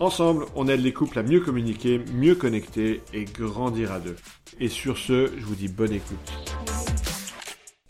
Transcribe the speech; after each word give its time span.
Ensemble, 0.00 0.46
on 0.54 0.68
aide 0.68 0.80
les 0.80 0.92
couples 0.92 1.18
à 1.18 1.24
mieux 1.24 1.40
communiquer, 1.40 2.00
mieux 2.12 2.36
connecter 2.36 3.02
et 3.12 3.24
grandir 3.24 3.90
à 3.90 3.98
deux. 3.98 4.14
Et 4.60 4.68
sur 4.68 4.96
ce, 4.96 5.32
je 5.36 5.44
vous 5.44 5.56
dis 5.56 5.66
bonne 5.66 5.92
écoute. 5.92 6.16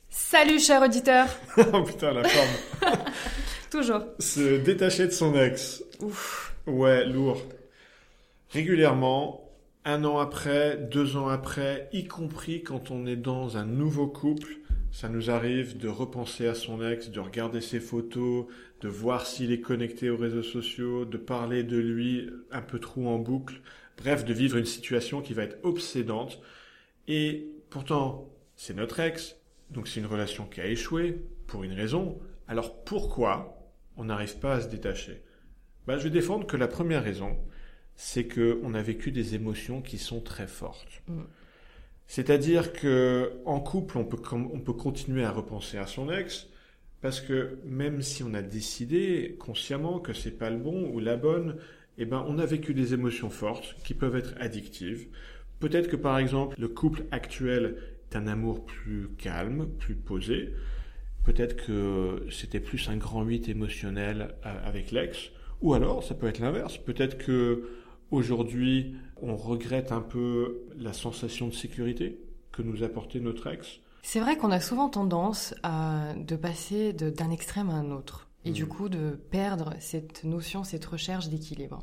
Salut 0.09 0.59
cher 0.59 0.81
auditeur 0.81 1.27
oh 1.59 1.83
putain, 1.83 2.12
la 2.12 2.27
forme 2.27 2.95
Toujours. 3.71 4.01
Se 4.21 4.57
détacher 4.57 5.07
de 5.07 5.11
son 5.11 5.34
ex. 5.34 5.84
Ouf. 6.01 6.55
Ouais, 6.67 7.05
lourd. 7.05 7.43
Régulièrement, 8.53 9.47
un 9.84 10.03
an 10.05 10.19
après, 10.19 10.79
deux 10.91 11.19
ans 11.19 11.29
après, 11.29 11.91
y 11.93 12.06
compris 12.06 12.62
quand 12.62 12.91
on 12.91 13.06
est 13.06 13.17
dans 13.17 13.59
un 13.59 13.67
nouveau 13.67 14.06
couple, 14.06 14.56
ça 14.93 15.11
nous 15.11 15.31
arrive 15.31 15.77
de 15.77 15.89
repenser 15.89 16.47
à 16.47 16.55
son 16.55 16.83
ex, 16.83 17.11
de 17.11 17.20
regarder 17.20 17.61
ses 17.61 17.81
photos, 17.81 18.47
de 18.81 18.89
voir 18.89 19.27
s'il 19.27 19.53
est 19.53 19.61
connecté 19.61 20.11
aux 20.11 20.17
réseaux 20.17 20.43
sociaux, 20.43 21.05
de 21.05 21.17
parler 21.17 21.65
de 21.65 21.77
lui 21.77 22.31
un 22.51 22.63
peu 22.63 22.79
trop 22.79 23.09
en 23.09 23.19
boucle, 23.19 23.61
bref, 23.97 24.25
de 24.25 24.33
vivre 24.33 24.57
une 24.57 24.65
situation 24.65 25.21
qui 25.21 25.35
va 25.35 25.43
être 25.43 25.59
obsédante. 25.65 26.41
Et 27.09 27.49
pourtant, 27.71 28.33
c'est 28.57 28.75
notre 28.75 29.01
ex, 29.01 29.37
donc 29.70 29.89
c'est 29.89 30.01
une 30.01 30.07
relation 30.07 30.47
qui 30.47 30.61
a 30.61 30.67
échoué 30.67 31.20
pour 31.47 31.65
une 31.65 31.73
raison. 31.73 32.19
Alors 32.47 32.85
pourquoi 32.85 33.73
on 33.97 34.05
n'arrive 34.05 34.39
pas 34.39 34.55
à 34.55 34.61
se 34.61 34.69
détacher? 34.69 35.23
Bah, 35.87 35.98
Je 35.98 36.05
vais 36.05 36.11
défendre 36.11 36.47
que 36.47 36.57
la 36.57 36.69
première 36.69 37.03
raison, 37.03 37.37
c'est 37.97 38.29
qu'on 38.29 38.75
a 38.75 38.83
vécu 38.83 39.11
des 39.11 39.35
émotions 39.35 39.83
qui 39.83 39.98
sont 39.98 40.20
très 40.20 40.47
fortes. 40.47 41.03
Mm. 41.09 41.23
C'est-à-dire 42.07 42.73
que 42.73 43.33
en 43.45 43.61
couple, 43.61 43.98
on 43.98 44.05
peut, 44.05 44.23
on 44.33 44.61
peut 44.61 44.73
continuer 44.73 45.25
à 45.25 45.31
repenser 45.31 45.77
à 45.77 45.87
son 45.87 46.11
ex, 46.11 46.48
parce 47.01 47.21
que 47.21 47.59
même 47.65 48.03
si 48.03 48.23
on 48.23 48.35
a 48.35 48.43
décidé 48.43 49.37
consciemment 49.39 50.01
que 50.01 50.13
c'est 50.13 50.37
pas 50.37 50.51
le 50.51 50.59
bon 50.59 50.91
ou 50.91 50.99
la 50.99 51.17
bonne, 51.17 51.57
eh 51.97 52.05
ben, 52.05 52.25
on 52.29 52.39
a 52.39 52.47
vécu 52.47 52.75
des 52.75 52.95
émotions 52.95 53.31
fortes 53.31 53.77
qui 53.85 53.95
peuvent 53.95 54.17
être 54.17 54.35
addictives. 54.39 55.09
Peut-être 55.61 55.89
que 55.89 55.97
par 55.97 56.19
exemple, 56.19 56.57
le 56.59 56.69
couple 56.69 57.05
actuel 57.11 57.77
est 58.11 58.17
un 58.17 58.27
amour 58.27 58.65
plus 58.65 59.09
calme, 59.19 59.69
plus 59.79 59.95
posé. 59.95 60.55
Peut-être 61.25 61.57
que 61.57 62.27
c'était 62.31 62.61
plus 62.61 62.89
un 62.89 62.97
grand 62.97 63.23
8 63.23 63.49
émotionnel 63.49 64.35
euh, 64.47 64.55
avec 64.65 64.93
l'ex. 64.93 65.31
Ou 65.61 65.75
alors, 65.75 66.05
ça 66.05 66.15
peut 66.15 66.29
être 66.29 66.39
l'inverse. 66.39 66.79
Peut-être 66.79 67.19
que 67.19 67.69
aujourd'hui, 68.11 68.95
on 69.21 69.37
regrette 69.37 69.93
un 69.93 70.01
peu 70.01 70.61
la 70.79 70.93
sensation 70.93 71.49
de 71.49 71.55
sécurité 71.55 72.19
que 72.53 72.63
nous 72.63 72.83
apportait 72.83 73.21
notre 73.21 73.49
ex. 73.49 73.81
C'est 74.11 74.20
vrai 74.20 74.39
qu'on 74.39 74.51
a 74.51 74.59
souvent 74.59 74.89
tendance 74.89 75.55
à 75.62 76.14
de 76.17 76.34
passer 76.34 76.95
d'un 76.95 77.31
extrême 77.31 77.69
à 77.69 77.75
un 77.75 77.91
autre 77.91 78.31
et 78.47 78.53
du 78.53 78.64
mm. 78.64 78.69
coup 78.69 78.89
de 78.89 79.11
perdre 79.31 79.75
cette 79.81 80.25
notion, 80.25 80.64
cette 80.64 80.87
recherche 80.87 81.28
d'équilibre. 81.28 81.81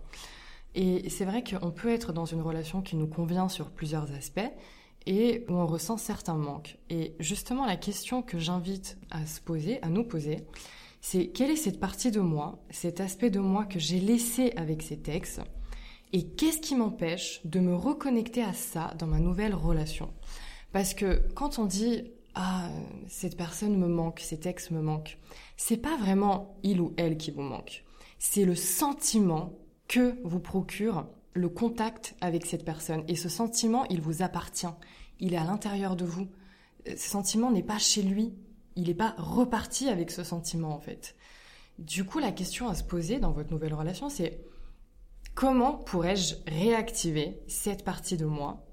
Et 0.74 1.08
c'est 1.12 1.26
vrai 1.26 1.44
qu'on 1.44 1.70
peut 1.70 1.94
être 1.94 2.14
dans 2.14 2.26
une 2.26 2.42
relation 2.42 2.82
qui 2.82 2.96
nous 2.96 3.06
convient 3.06 3.48
sur 3.48 3.70
plusieurs 3.70 4.12
aspects 4.12 4.52
et 5.06 5.46
où 5.50 5.54
on 5.54 5.68
ressent 5.68 5.98
certains 5.98 6.34
manques. 6.34 6.80
Et 6.90 7.14
justement, 7.20 7.64
la 7.64 7.78
question 7.78 8.24
que 8.24 8.40
j'invite 8.40 8.98
à 9.12 9.28
se 9.28 9.40
poser, 9.40 9.80
à 9.84 9.90
nous 9.90 10.04
poser, 10.04 10.48
c'est 11.02 11.28
quelle 11.28 11.52
est 11.52 11.56
cette 11.56 11.80
partie 11.80 12.10
de 12.10 12.22
moi, 12.22 12.58
cet 12.72 13.02
aspect 13.02 13.30
de 13.30 13.40
moi 13.40 13.66
que 13.66 13.78
j'ai 13.78 14.00
laissé 14.00 14.52
avec 14.56 14.82
cet 14.82 15.10
ex 15.10 15.42
et 16.12 16.24
qu'est-ce 16.24 16.60
qui 16.60 16.76
m'empêche 16.76 17.42
de 17.46 17.60
me 17.60 17.76
reconnecter 17.76 18.42
à 18.42 18.54
ça 18.54 18.96
dans 18.98 19.06
ma 19.06 19.20
nouvelle 19.20 19.54
relation? 19.54 20.12
Parce 20.76 20.94
que 20.94 21.22
quand 21.36 21.58
on 21.58 21.66
dit 21.66 22.04
ah, 22.36 22.70
cette 23.08 23.38
personne 23.38 23.78
me 23.78 23.88
manque, 23.88 24.20
cet 24.20 24.46
ex 24.46 24.70
me 24.72 24.82
manque. 24.82 25.18
C'est 25.56 25.78
pas 25.78 25.96
vraiment 25.98 26.58
il 26.64 26.82
ou 26.82 26.94
elle 26.98 27.18
qui 27.18 27.32
vous 27.32 27.42
manque. 27.42 27.86
C'est 28.20 28.44
le 28.44 28.56
sentiment 28.56 29.54
que 29.88 30.20
vous 30.24 30.40
procure 30.40 31.08
le 31.34 31.50
contact 31.50 32.16
avec 32.22 32.46
cette 32.46 32.66
personne. 32.66 33.04
Et 33.08 33.16
ce 33.16 33.30
sentiment, 33.30 33.86
il 33.86 34.02
vous 34.02 34.22
appartient. 34.22 34.68
Il 35.20 35.34
est 35.34 35.38
à 35.38 35.46
l'intérieur 35.46 35.96
de 35.96 36.06
vous. 36.06 36.28
Ce 36.88 37.10
sentiment 37.10 37.52
n'est 37.52 37.64
pas 37.64 37.78
chez 37.78 38.02
lui. 38.02 38.34
Il 38.76 38.88
n'est 38.88 38.94
pas 38.94 39.16
reparti 39.18 39.88
avec 39.88 40.12
ce 40.12 40.24
sentiment, 40.24 40.74
en 40.74 40.80
fait. 40.80 41.16
Du 41.80 42.04
coup, 42.04 42.20
la 42.20 42.32
question 42.32 42.68
à 42.68 42.76
se 42.76 42.84
poser 42.84 43.20
dans 43.20 43.32
votre 43.32 43.52
nouvelle 43.52 43.74
relation, 43.74 44.10
c'est 44.10 44.42
comment 45.34 45.74
pourrais-je 45.74 46.36
réactiver 46.48 47.40
cette 47.48 47.84
partie 47.84 48.18
de 48.18 48.26
moi 48.26 48.66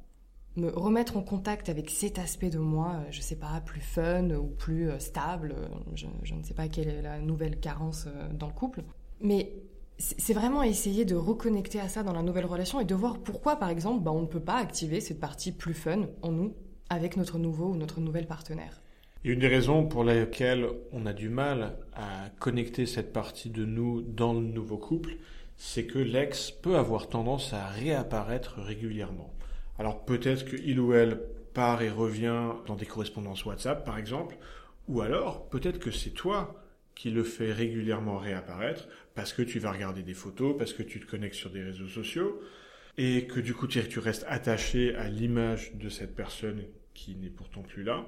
me 0.56 0.68
remettre 0.68 1.16
en 1.16 1.22
contact 1.22 1.68
avec 1.68 1.90
cet 1.90 2.18
aspect 2.18 2.50
de 2.50 2.58
moi, 2.58 2.96
euh, 2.96 3.06
je 3.10 3.20
sais 3.20 3.36
pas, 3.36 3.60
plus 3.64 3.80
fun 3.80 4.30
ou 4.30 4.46
plus 4.46 4.90
euh, 4.90 4.98
stable, 4.98 5.54
euh, 5.56 5.68
je, 5.94 6.34
ne 6.34 6.42
sais 6.42 6.54
pas 6.54 6.68
quelle 6.68 6.88
est 6.88 7.02
la 7.02 7.18
nouvelle 7.20 7.58
carence 7.58 8.06
dans 8.34 8.48
le 8.48 8.52
couple. 8.52 8.82
Mais 9.20 9.52
c'est 9.98 10.34
vraiment 10.34 10.62
essayer 10.62 11.04
de 11.04 11.14
reconnecter 11.14 11.80
à 11.80 11.88
ça 11.88 12.02
dans 12.02 12.12
la 12.12 12.22
nouvelle 12.22 12.46
relation 12.46 12.80
et 12.80 12.84
de 12.84 12.94
voir 12.94 13.18
pourquoi, 13.18 13.56
par 13.56 13.70
exemple, 13.70 14.02
bah, 14.02 14.10
on 14.10 14.22
ne 14.22 14.26
peut 14.26 14.40
pas 14.40 14.56
activer 14.56 15.00
cette 15.00 15.20
partie 15.20 15.52
plus 15.52 15.74
fun 15.74 16.08
en 16.22 16.32
nous 16.32 16.54
avec 16.90 17.16
notre 17.16 17.38
nouveau 17.38 17.68
ou 17.68 17.76
notre 17.76 18.00
nouvelle 18.00 18.26
partenaire. 18.26 18.82
Et 19.24 19.30
une 19.30 19.38
des 19.38 19.48
raisons 19.48 19.86
pour 19.86 20.02
lesquelles 20.02 20.66
on 20.92 21.06
a 21.06 21.12
du 21.12 21.28
mal 21.28 21.76
à 21.94 22.28
connecter 22.40 22.86
cette 22.86 23.12
partie 23.12 23.50
de 23.50 23.64
nous 23.64 24.02
dans 24.02 24.34
le 24.34 24.40
nouveau 24.40 24.76
couple, 24.76 25.16
c'est 25.56 25.86
que 25.86 26.00
l'ex 26.00 26.50
peut 26.50 26.76
avoir 26.76 27.08
tendance 27.08 27.52
à 27.52 27.66
réapparaître 27.66 28.58
régulièrement. 28.58 29.32
Alors 29.82 30.04
peut-être 30.04 30.44
qu'il 30.44 30.78
ou 30.78 30.94
elle 30.94 31.18
part 31.54 31.82
et 31.82 31.90
revient 31.90 32.52
dans 32.68 32.76
des 32.76 32.86
correspondances 32.86 33.44
WhatsApp, 33.44 33.84
par 33.84 33.98
exemple, 33.98 34.36
ou 34.86 35.00
alors 35.00 35.48
peut-être 35.48 35.80
que 35.80 35.90
c'est 35.90 36.10
toi 36.10 36.54
qui 36.94 37.10
le 37.10 37.24
fais 37.24 37.52
régulièrement 37.52 38.16
réapparaître 38.16 38.86
parce 39.16 39.32
que 39.32 39.42
tu 39.42 39.58
vas 39.58 39.72
regarder 39.72 40.04
des 40.04 40.14
photos, 40.14 40.56
parce 40.56 40.72
que 40.72 40.84
tu 40.84 41.00
te 41.00 41.10
connectes 41.10 41.34
sur 41.34 41.50
des 41.50 41.64
réseaux 41.64 41.88
sociaux, 41.88 42.40
et 42.96 43.26
que 43.26 43.40
du 43.40 43.54
coup 43.54 43.66
tu 43.66 43.98
restes 43.98 44.24
attaché 44.28 44.94
à 44.94 45.08
l'image 45.08 45.74
de 45.74 45.88
cette 45.88 46.14
personne 46.14 46.62
qui 46.94 47.16
n'est 47.16 47.28
pourtant 47.28 47.62
plus 47.62 47.82
là. 47.82 48.06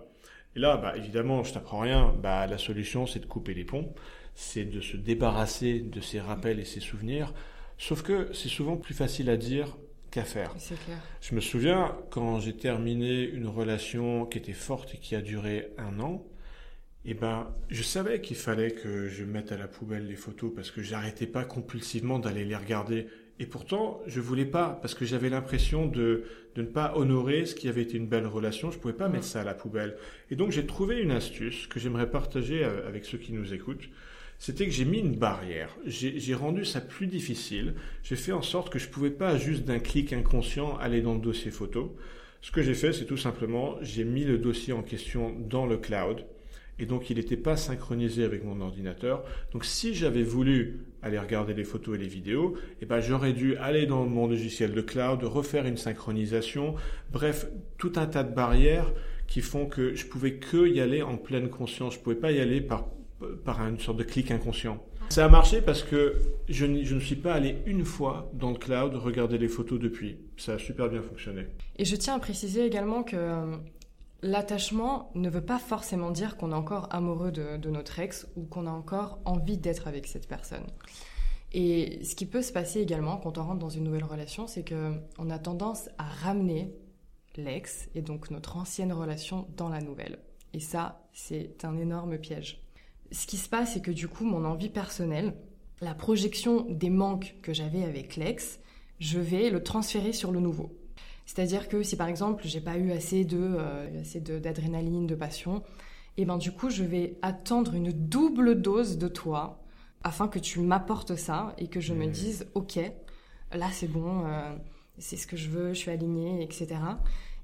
Et 0.55 0.61
là, 0.61 0.77
bah, 0.77 0.97
évidemment, 0.97 1.43
je 1.43 1.55
t'apprends 1.55 1.81
rien, 1.81 2.15
bah, 2.23 2.47
la 2.47 2.59
solution 2.59 3.09
c'est 3.09 3.19
de 3.19 3.27
couper 3.27 3.53
les 3.53 3.65
ponts, 3.65 3.93
c'est 4.37 4.65
de 4.65 4.81
se 4.81 4.97
débarrasser 4.97 5.81
de 5.81 6.01
ces 6.01 6.21
rappels 6.21 6.61
et 6.61 6.65
ces 6.65 6.79
souvenirs, 6.79 7.35
sauf 7.79 8.03
que 8.03 8.33
c'est 8.33 8.49
souvent 8.49 8.77
plus 8.77 8.95
facile 8.95 9.29
à 9.29 9.37
dire 9.37 9.77
faire. 10.23 10.55
Je 11.21 11.35
me 11.35 11.41
souviens 11.41 11.97
quand 12.11 12.39
j'ai 12.41 12.57
terminé 12.57 13.25
une 13.25 13.49
relation 13.49 14.27
qui 14.27 14.39
était 14.39 14.53
forte 14.53 14.95
et 14.95 14.99
qui 14.99 15.17
a 15.17 15.21
duré 15.21 15.73
un 15.79 15.99
an, 15.99 16.25
et 17.07 17.11
eh 17.11 17.15
ben, 17.15 17.55
je 17.69 17.83
savais 17.83 18.23
qu'il 18.23 18.37
fallait 18.37 18.71
que 18.71 19.09
je 19.09 19.25
mette 19.25 19.53
à 19.53 19.59
la 19.59 19.69
poubelle 19.69 20.07
les 20.07 20.17
photos 20.17 20.51
parce 20.55 20.71
que 20.71 20.83
j'arrêtais 20.83 21.27
pas 21.27 21.45
compulsivement 21.45 22.19
d'aller 22.19 22.47
les 22.47 22.57
regarder. 22.57 23.09
Et 23.39 23.45
pourtant, 23.45 24.01
je 24.07 24.23
voulais 24.23 24.47
pas 24.47 24.79
parce 24.81 24.95
que 24.95 25.05
j'avais 25.05 25.29
l'impression 25.29 25.87
de, 25.87 26.25
de 26.55 26.63
ne 26.63 26.67
pas 26.67 26.97
honorer 26.97 27.45
ce 27.45 27.55
qui 27.55 27.69
avait 27.69 27.83
été 27.83 27.99
une 27.99 28.07
belle 28.07 28.27
relation. 28.27 28.71
Je 28.71 28.79
pouvais 28.79 28.95
pas 28.95 29.11
mettre 29.11 29.27
ça 29.27 29.43
à 29.43 29.45
la 29.45 29.53
poubelle. 29.53 29.99
Et 30.31 30.37
donc, 30.37 30.51
j'ai 30.51 30.65
trouvé 30.65 30.99
une 30.99 31.11
astuce 31.11 31.67
que 31.67 31.79
j'aimerais 31.79 32.09
partager 32.09 32.65
euh, 32.65 32.89
avec 32.89 33.05
ceux 33.05 33.19
qui 33.19 33.35
nous 33.35 33.53
écoutent 33.53 33.91
c'était 34.45 34.67
que 34.67 34.73
j'ai 34.73 34.85
mis 34.85 34.99
une 34.99 35.17
barrière. 35.17 35.75
J'ai 35.87 36.35
rendu 36.35 36.67
ça 36.67 36.83
plus 36.83 37.07
difficile. 37.07 37.77
J'ai 38.03 38.15
fait 38.15 38.33
en 38.33 38.43
sorte 38.43 38.71
que 38.71 38.79
je 38.79 38.91
pouvais 38.91 39.09
pas 39.09 39.39
juste 39.39 39.65
d'un 39.65 39.79
clic 39.79 40.13
inconscient 40.13 40.77
aller 40.77 41.01
dans 41.01 41.15
le 41.15 41.21
dossier 41.21 41.51
photo. 41.51 41.97
Ce 42.43 42.51
que 42.51 42.61
j'ai 42.61 42.75
fait, 42.75 42.93
c'est 42.93 43.07
tout 43.07 43.17
simplement, 43.17 43.77
j'ai 43.81 44.05
mis 44.05 44.23
le 44.23 44.37
dossier 44.37 44.75
en 44.75 44.83
question 44.83 45.35
dans 45.49 45.65
le 45.65 45.79
cloud. 45.79 46.27
Et 46.79 46.85
donc, 46.85 47.09
il 47.09 47.17
n'était 47.17 47.39
pas 47.39 47.57
synchronisé 47.57 48.23
avec 48.23 48.45
mon 48.45 48.61
ordinateur. 48.61 49.25
Donc, 49.53 49.65
si 49.65 49.95
j'avais 49.95 50.25
voulu 50.25 50.81
aller 51.01 51.19
regarder 51.19 51.55
les 51.55 51.65
photos 51.65 51.95
et 51.95 51.99
les 51.99 52.07
vidéos, 52.07 52.55
eh 52.83 52.85
ben, 52.85 53.01
j'aurais 53.01 53.33
dû 53.33 53.57
aller 53.57 53.87
dans 53.87 54.05
mon 54.05 54.27
logiciel 54.27 54.75
de 54.75 54.83
cloud, 54.83 55.25
refaire 55.25 55.65
une 55.65 55.79
synchronisation. 55.79 56.75
Bref, 57.11 57.47
tout 57.79 57.95
un 57.97 58.05
tas 58.05 58.25
de 58.25 58.35
barrières 58.35 58.93
qui 59.27 59.41
font 59.41 59.65
que 59.65 59.95
je 59.95 60.05
pouvais 60.05 60.35
que 60.35 60.69
y 60.69 60.83
aller 60.83 61.01
en 61.01 61.17
pleine 61.17 61.49
conscience. 61.49 61.95
Je 61.95 62.01
pouvais 62.01 62.15
pas 62.15 62.31
y 62.31 62.41
aller 62.41 62.61
par 62.61 62.91
par 63.45 63.61
une 63.61 63.79
sorte 63.79 63.99
de 63.99 64.05
clic 64.05 64.31
inconscient. 64.31 64.83
Ça 65.11 65.25
a 65.25 65.29
marché 65.29 65.61
parce 65.61 65.83
que 65.83 66.17
je, 66.49 66.67
ne 66.67 67.01
suis 67.01 67.17
pas 67.17 67.35
allé 67.35 67.59
une 67.67 67.85
fois 67.85 68.31
dans 68.33 68.51
le 68.51 68.57
cloud 68.57 68.95
regarder 68.97 69.39
les 69.39 69.49
photos 69.49 69.79
depuis. 69.79 70.19
Ça 70.37 70.55
a 70.55 70.59
super 70.59 70.89
bien 70.89 71.03
fonctionné. 71.03 71.47
Et 71.77 71.85
je 71.85 71.95
tiens 71.97 72.15
à 72.15 72.19
préciser 72.19 72.65
également 72.65 73.03
que 73.03 73.17
euh, 73.17 73.57
l'attachement 74.23 75.11
ne 75.15 75.29
veut 75.29 75.45
pas 75.45 75.59
forcément 75.59 76.11
dire 76.11 76.37
qu'on 76.37 76.53
est 76.53 76.57
encore 76.57 76.89
amoureux 76.91 77.33
de, 77.33 77.59
de 77.59 77.71
notre 77.71 77.99
ex 77.99 78.27
ou 78.37 78.45
qu'on 78.45 78.67
a 78.67 78.71
encore 78.71 79.19
envie 79.25 79.59
d'être 79.59 79.87
avec 79.87 80.07
cette 80.07 80.27
personne. 80.27 80.67
Et 81.53 82.03
ce 82.03 82.17
qui 82.17 82.27
peut 82.27 82.43
se 82.43 82.53
passer 82.53 82.81
également 82.81 83.17
quand 83.17 83.39
on 83.39 83.45
rentre 83.45 83.61
dans 83.61 83.71
une 83.71 83.85
nouvelle 83.85 84.05
relation, 84.05 84.49
c'est 84.49 84.65
qu'on 84.69 85.31
a 85.31 85.39
tendance 85.39 85.89
à 85.99 86.05
ramener 86.05 86.75
l'ex 87.37 87.89
et 87.95 88.03
donc 88.03 88.31
notre 88.31 88.57
ancienne 88.57 88.93
relation 88.93 89.47
dans 89.57 89.69
la 89.69 89.81
nouvelle. 89.81 90.19
Et 90.53 90.61
ça, 90.61 91.07
c'est 91.13 91.65
un 91.65 91.77
énorme 91.79 92.19
piège. 92.19 92.64
Ce 93.13 93.27
qui 93.27 93.37
se 93.37 93.49
passe, 93.49 93.75
c'est 93.75 93.83
que 93.83 93.91
du 93.91 94.09
coup, 94.09 94.25
mon 94.25 94.45
envie 94.45 94.71
personnelle, 94.71 95.35
la 95.81 95.95
projection 95.95 96.67
des 96.69 96.91
manques 96.91 97.37
que 97.43 97.53
j'avais 97.53 97.85
avec 97.85 98.17
l'ex, 98.17 98.61
je 99.01 99.19
vais 99.19 99.51
le 99.51 99.63
transférer 99.63 100.13
sur 100.13 100.33
le 100.33 100.41
nouveau. 100.41 100.71
C'est-à-dire 101.27 101.69
que 101.69 101.83
si 101.83 101.97
par 101.97 102.09
exemple 102.09 102.43
j'ai 102.47 102.61
pas 102.61 102.77
eu 102.77 102.93
assez 102.93 103.25
de 103.25 103.39
euh, 103.41 104.01
assez 104.01 104.21
d'adrénaline, 104.21 105.07
de, 105.07 105.15
passion, 105.15 105.59
et 106.17 106.23
eh 106.23 106.25
ben 106.25 106.37
du 106.37 106.53
coup 106.53 106.71
je 106.71 106.85
vais 106.85 107.17
attendre 107.23 107.75
une 107.75 107.93
double 107.93 108.61
dose 108.61 108.99
de 108.99 109.09
toi 109.09 109.63
afin 110.03 110.29
que 110.29 110.39
tu 110.39 110.61
m'apportes 110.61 111.17
ça 111.17 111.55
et 111.59 111.69
que 111.69 111.81
je 111.81 111.95
me 111.95 112.07
mmh. 112.07 112.11
dise 112.11 112.47
ok 112.55 112.79
là 113.53 113.69
c'est 113.73 113.89
bon, 113.89 114.27
euh, 114.27 114.55
c'est 114.99 115.17
ce 115.17 115.27
que 115.27 115.37
je 115.37 115.49
veux, 115.49 115.73
je 115.73 115.79
suis 115.79 115.91
alignée, 115.91 116.43
etc. 116.43 116.77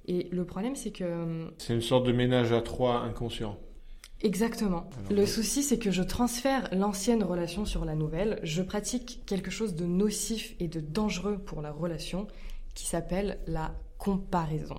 Et 0.06 0.28
le 0.30 0.44
problème 0.44 0.76
c'est 0.76 0.92
que 0.92 1.50
c'est 1.58 1.74
une 1.74 1.80
sorte 1.80 2.06
de 2.06 2.12
ménage 2.12 2.52
à 2.52 2.60
trois 2.60 3.00
inconscient. 3.00 3.58
Exactement. 4.22 4.88
le 5.10 5.24
souci, 5.24 5.62
c'est 5.62 5.78
que 5.78 5.90
je 5.90 6.02
transfère 6.02 6.68
l'ancienne 6.72 7.22
relation 7.22 7.64
sur 7.64 7.84
la 7.84 7.94
nouvelle. 7.94 8.38
Je 8.42 8.62
pratique 8.62 9.22
quelque 9.26 9.50
chose 9.50 9.74
de 9.74 9.86
nocif 9.86 10.54
et 10.60 10.68
de 10.68 10.80
dangereux 10.80 11.38
pour 11.38 11.62
la 11.62 11.72
relation 11.72 12.26
qui 12.74 12.86
s'appelle 12.86 13.38
la 13.46 13.72
comparaison. 13.98 14.78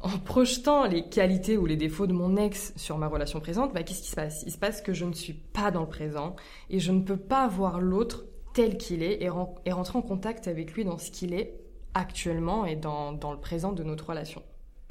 En 0.00 0.16
projetant 0.18 0.86
les 0.86 1.08
qualités 1.08 1.56
ou 1.56 1.66
les 1.66 1.76
défauts 1.76 2.06
de 2.06 2.12
mon 2.12 2.36
ex 2.36 2.72
sur 2.76 2.98
ma 2.98 3.08
relation 3.08 3.40
présente, 3.40 3.74
bah, 3.74 3.82
qu'est-ce 3.82 4.02
qui 4.02 4.10
se 4.10 4.16
passe? 4.16 4.44
Il 4.46 4.52
se 4.52 4.58
passe 4.58 4.80
que 4.80 4.92
je 4.92 5.04
ne 5.04 5.12
suis 5.12 5.32
pas 5.32 5.72
dans 5.72 5.80
le 5.80 5.88
présent 5.88 6.36
et 6.70 6.78
je 6.78 6.92
ne 6.92 7.00
peux 7.00 7.16
pas 7.16 7.48
voir 7.48 7.80
l'autre 7.80 8.26
tel 8.54 8.76
qu'il 8.76 9.02
est 9.02 9.22
et, 9.22 9.28
rentrer 9.28 9.98
en 9.98 10.02
contact 10.02 10.46
avec 10.46 10.74
lui 10.74 10.84
dans 10.84 10.98
ce 10.98 11.10
qu'il 11.10 11.34
est 11.34 11.54
actuellement 11.94 12.64
et 12.64 12.76
dans 12.76 13.10
le 13.12 13.40
présent 13.40 13.72
de 13.72 13.82
notre 13.82 14.08
relation. 14.10 14.42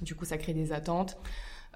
Du 0.01 0.13
coup, 0.13 0.25
ça 0.25 0.37
crée 0.37 0.53
des 0.53 0.73
attentes, 0.73 1.17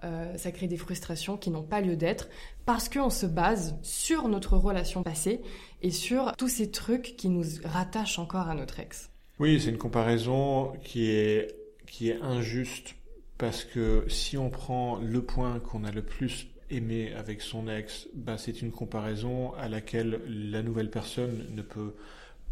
euh, 0.04 0.36
ça 0.38 0.52
crée 0.52 0.68
des 0.68 0.78
frustrations 0.78 1.38
qui 1.38 1.50
n'ont 1.50 1.64
pas 1.64 1.82
lieu 1.82 1.96
d'être 1.96 2.30
parce 2.66 2.90
qu'on 2.90 3.10
se 3.10 3.26
base 3.26 3.76
sur 3.84 4.28
notre 4.28 4.58
relation 4.58 5.04
passée 5.04 5.42
et 5.82 5.92
sur 5.92 6.36
tous 6.38 6.48
ces 6.48 6.72
trucs 6.72 7.16
qui 7.18 7.30
nous 7.30 7.44
rattachent 7.64 8.20
encore 8.20 8.50
à 8.50 8.56
notre 8.56 8.80
ex. 8.80 9.10
Oui, 9.40 9.60
c'est 9.60 9.70
une 9.70 9.78
comparaison 9.78 10.74
qui 10.84 11.10
est, 11.10 11.56
qui 11.88 12.10
est 12.10 12.22
injuste 12.22 12.96
parce 13.38 13.64
que 13.64 14.06
si 14.08 14.38
on 14.38 14.50
prend 14.50 15.00
le 15.00 15.24
point 15.24 15.60
qu'on 15.60 15.84
a 15.84 15.92
le 15.92 16.04
plus 16.04 16.48
aimé 16.70 17.12
avec 17.18 17.42
son 17.42 17.68
ex, 17.68 18.08
bah 18.14 18.38
c'est 18.38 18.62
une 18.62 18.72
comparaison 18.72 19.54
à 19.56 19.68
laquelle 19.68 20.22
la 20.28 20.62
nouvelle 20.62 20.90
personne 20.90 21.46
ne 21.50 21.62
peut 21.62 21.94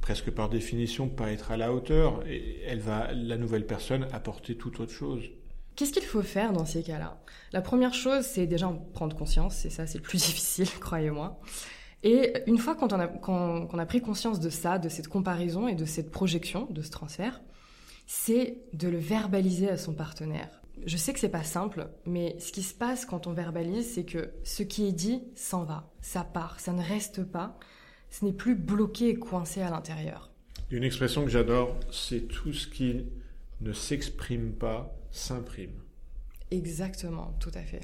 presque 0.02 0.32
par 0.32 0.50
définition 0.50 1.08
pas 1.08 1.32
être 1.32 1.52
à 1.52 1.58
la 1.58 1.74
hauteur 1.74 2.26
et 2.28 2.60
elle 2.66 2.80
va 2.80 3.12
la 3.14 3.38
nouvelle 3.38 3.66
personne 3.66 4.08
apporter 4.12 4.56
toute 4.56 4.80
autre 4.80 4.94
chose. 4.94 5.24
Qu'est-ce 5.80 5.94
qu'il 5.94 6.04
faut 6.04 6.22
faire 6.22 6.52
dans 6.52 6.66
ces 6.66 6.84
cas-là? 6.84 7.18
La 7.54 7.62
première 7.62 7.94
chose, 7.94 8.26
c'est 8.26 8.46
déjà 8.46 8.68
en 8.68 8.76
prendre 8.76 9.16
conscience, 9.16 9.64
et 9.64 9.70
ça 9.70 9.88
c'est 9.88 9.98
le 9.98 10.04
plus 10.04 10.18
difficile, 10.28 10.68
croyez-moi. 10.82 11.40
Et 12.04 12.34
une 12.48 12.58
fois 12.58 12.76
qu'on 12.76 12.90
a, 12.90 13.06
a 13.06 13.86
pris 13.86 14.02
conscience 14.02 14.42
de 14.42 14.50
ça, 14.50 14.78
de 14.78 14.90
cette 14.90 15.08
comparaison 15.08 15.70
et 15.70 15.76
de 15.76 15.86
cette 15.86 16.12
projection, 16.12 16.68
de 16.70 16.82
ce 16.82 16.92
transfert, 16.92 17.40
c'est 18.08 18.58
de 18.74 18.90
le 18.90 18.98
verbaliser 18.98 19.70
à 19.70 19.78
son 19.78 19.94
partenaire. 19.94 20.50
Je 20.86 20.98
sais 20.98 21.14
que 21.14 21.20
c'est 21.22 21.30
pas 21.30 21.44
simple, 21.44 21.88
mais 22.06 22.36
ce 22.40 22.52
qui 22.52 22.64
se 22.64 22.74
passe 22.74 23.06
quand 23.06 23.26
on 23.26 23.32
verbalise, 23.32 23.90
c'est 23.94 24.04
que 24.04 24.32
ce 24.44 24.64
qui 24.64 24.86
est 24.86 24.92
dit 24.92 25.24
s'en 25.34 25.64
va, 25.64 25.90
ça 26.02 26.26
part, 26.26 26.60
ça 26.60 26.74
ne 26.74 26.84
reste 26.84 27.24
pas, 27.24 27.58
ce 28.10 28.26
n'est 28.26 28.34
plus 28.34 28.56
bloqué 28.56 29.08
et 29.08 29.16
coincé 29.16 29.62
à 29.62 29.70
l'intérieur. 29.70 30.30
Une 30.72 30.84
expression 30.84 31.24
que 31.24 31.30
j'adore, 31.30 31.74
c'est 31.90 32.28
tout 32.28 32.52
ce 32.52 32.68
qui 32.68 33.06
ne 33.62 33.72
s'exprime 33.72 34.52
pas 34.52 34.94
s'imprime. 35.12 35.74
Exactement, 36.52 37.36
tout 37.40 37.52
à 37.54 37.62
fait. 37.62 37.82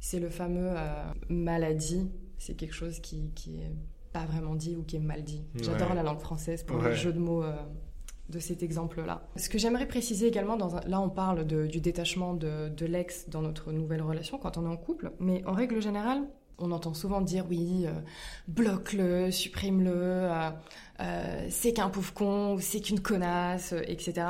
C'est 0.00 0.20
le 0.20 0.30
fameux 0.30 0.70
euh, 0.72 1.04
maladie, 1.28 2.10
c'est 2.38 2.54
quelque 2.54 2.74
chose 2.74 3.00
qui, 3.00 3.30
qui 3.34 3.60
est 3.60 3.72
pas 4.12 4.24
vraiment 4.24 4.54
dit 4.54 4.76
ou 4.76 4.84
qui 4.84 4.96
est 4.96 5.00
mal 5.00 5.22
dit. 5.22 5.44
J'adore 5.56 5.94
la 5.94 6.02
langue 6.02 6.20
française 6.20 6.62
pour 6.62 6.78
le 6.78 6.94
jeu 6.94 7.12
de 7.12 7.18
mots 7.18 7.42
euh, 7.42 7.56
de 8.30 8.38
cet 8.38 8.62
exemple-là. 8.62 9.28
Ce 9.36 9.48
que 9.48 9.58
j'aimerais 9.58 9.86
préciser 9.86 10.28
également, 10.28 10.56
dans 10.56 10.80
là 10.86 11.00
on 11.00 11.10
parle 11.10 11.44
du 11.44 11.80
détachement 11.80 12.34
de, 12.34 12.68
de 12.68 12.86
l'ex 12.86 13.28
dans 13.28 13.42
notre 13.42 13.72
nouvelle 13.72 14.02
relation 14.02 14.38
quand 14.38 14.56
on 14.56 14.64
est 14.64 14.72
en 14.72 14.76
couple, 14.76 15.12
mais 15.18 15.44
en 15.46 15.52
règle 15.52 15.82
générale, 15.82 16.22
on 16.58 16.70
entend 16.72 16.94
souvent 16.94 17.20
dire 17.20 17.44
oui, 17.50 17.86
euh, 17.86 17.92
bloque-le, 18.46 19.30
supprime-le, 19.30 20.30
c'est 21.50 21.72
qu'un 21.72 21.90
pauvre 21.90 22.14
con, 22.14 22.56
c'est 22.60 22.80
qu'une 22.80 23.00
connasse, 23.00 23.72
etc. 23.86 24.26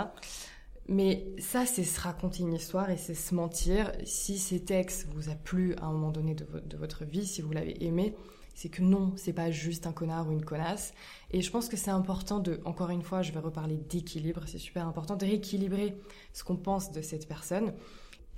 Mais 0.88 1.26
ça, 1.38 1.67
c'est 1.67 1.85
se 1.85 2.00
raconter 2.00 2.43
une 2.43 2.55
histoire 2.55 2.88
et 2.88 2.96
c'est 2.96 3.14
se 3.14 3.35
mentir. 3.35 3.93
Si 4.05 4.38
cet 4.38 4.70
ex 4.70 5.06
vous 5.14 5.29
a 5.29 5.35
plu 5.35 5.75
à 5.76 5.85
un 5.85 5.93
moment 5.93 6.11
donné 6.11 6.35
de, 6.35 6.46
votre 6.79 7.05
vie, 7.05 7.26
si 7.26 7.43
vous 7.43 7.52
l'avez 7.52 7.85
aimé, 7.85 8.14
c'est 8.55 8.70
que 8.70 8.81
non, 8.81 9.12
c'est 9.17 9.35
pas 9.35 9.50
juste 9.50 9.87
un 9.87 9.93
connard 9.93 10.29
ou 10.29 10.32
une 10.32 10.44
connasse. 10.44 10.94
Et 11.31 11.43
je 11.43 11.50
pense 11.50 11.69
que 11.69 11.76
c'est 11.76 11.90
important 11.90 12.40
de, 12.40 12.61
encore 12.64 12.88
une 12.88 13.02
fois, 13.02 13.20
je 13.20 13.32
vais 13.32 13.38
reparler 13.38 13.76
d'équilibre, 13.76 14.44
c'est 14.46 14.58
super 14.58 14.88
important 14.88 15.14
de 15.14 15.26
rééquilibrer 15.26 15.94
ce 16.32 16.43
qu'on 16.43 16.56
pense 16.56 16.90
de 16.90 17.02
cette 17.02 17.29
personne. 17.29 17.75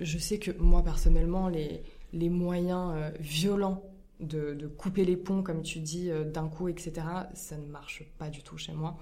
Je 0.01 0.17
sais 0.17 0.37
que 0.37 0.51
moi, 0.59 0.83
personnellement, 0.83 1.47
les, 1.47 1.83
les 2.11 2.29
moyens 2.29 2.91
euh, 2.93 3.11
violents 3.19 3.81
de, 4.19 4.53
de, 4.53 4.67
couper 4.67 5.05
les 5.05 5.15
ponts, 5.15 5.41
comme 5.41 5.61
tu 5.61 5.79
dis, 5.79 6.11
euh, 6.11 6.25
d'un 6.25 6.49
coup, 6.49 6.67
etc., 6.67 6.91
ça 7.33 7.55
ne 7.55 7.65
marche 7.65 8.03
pas 8.17 8.29
du 8.29 8.43
tout 8.43 8.57
chez 8.57 8.73
moi. 8.73 8.97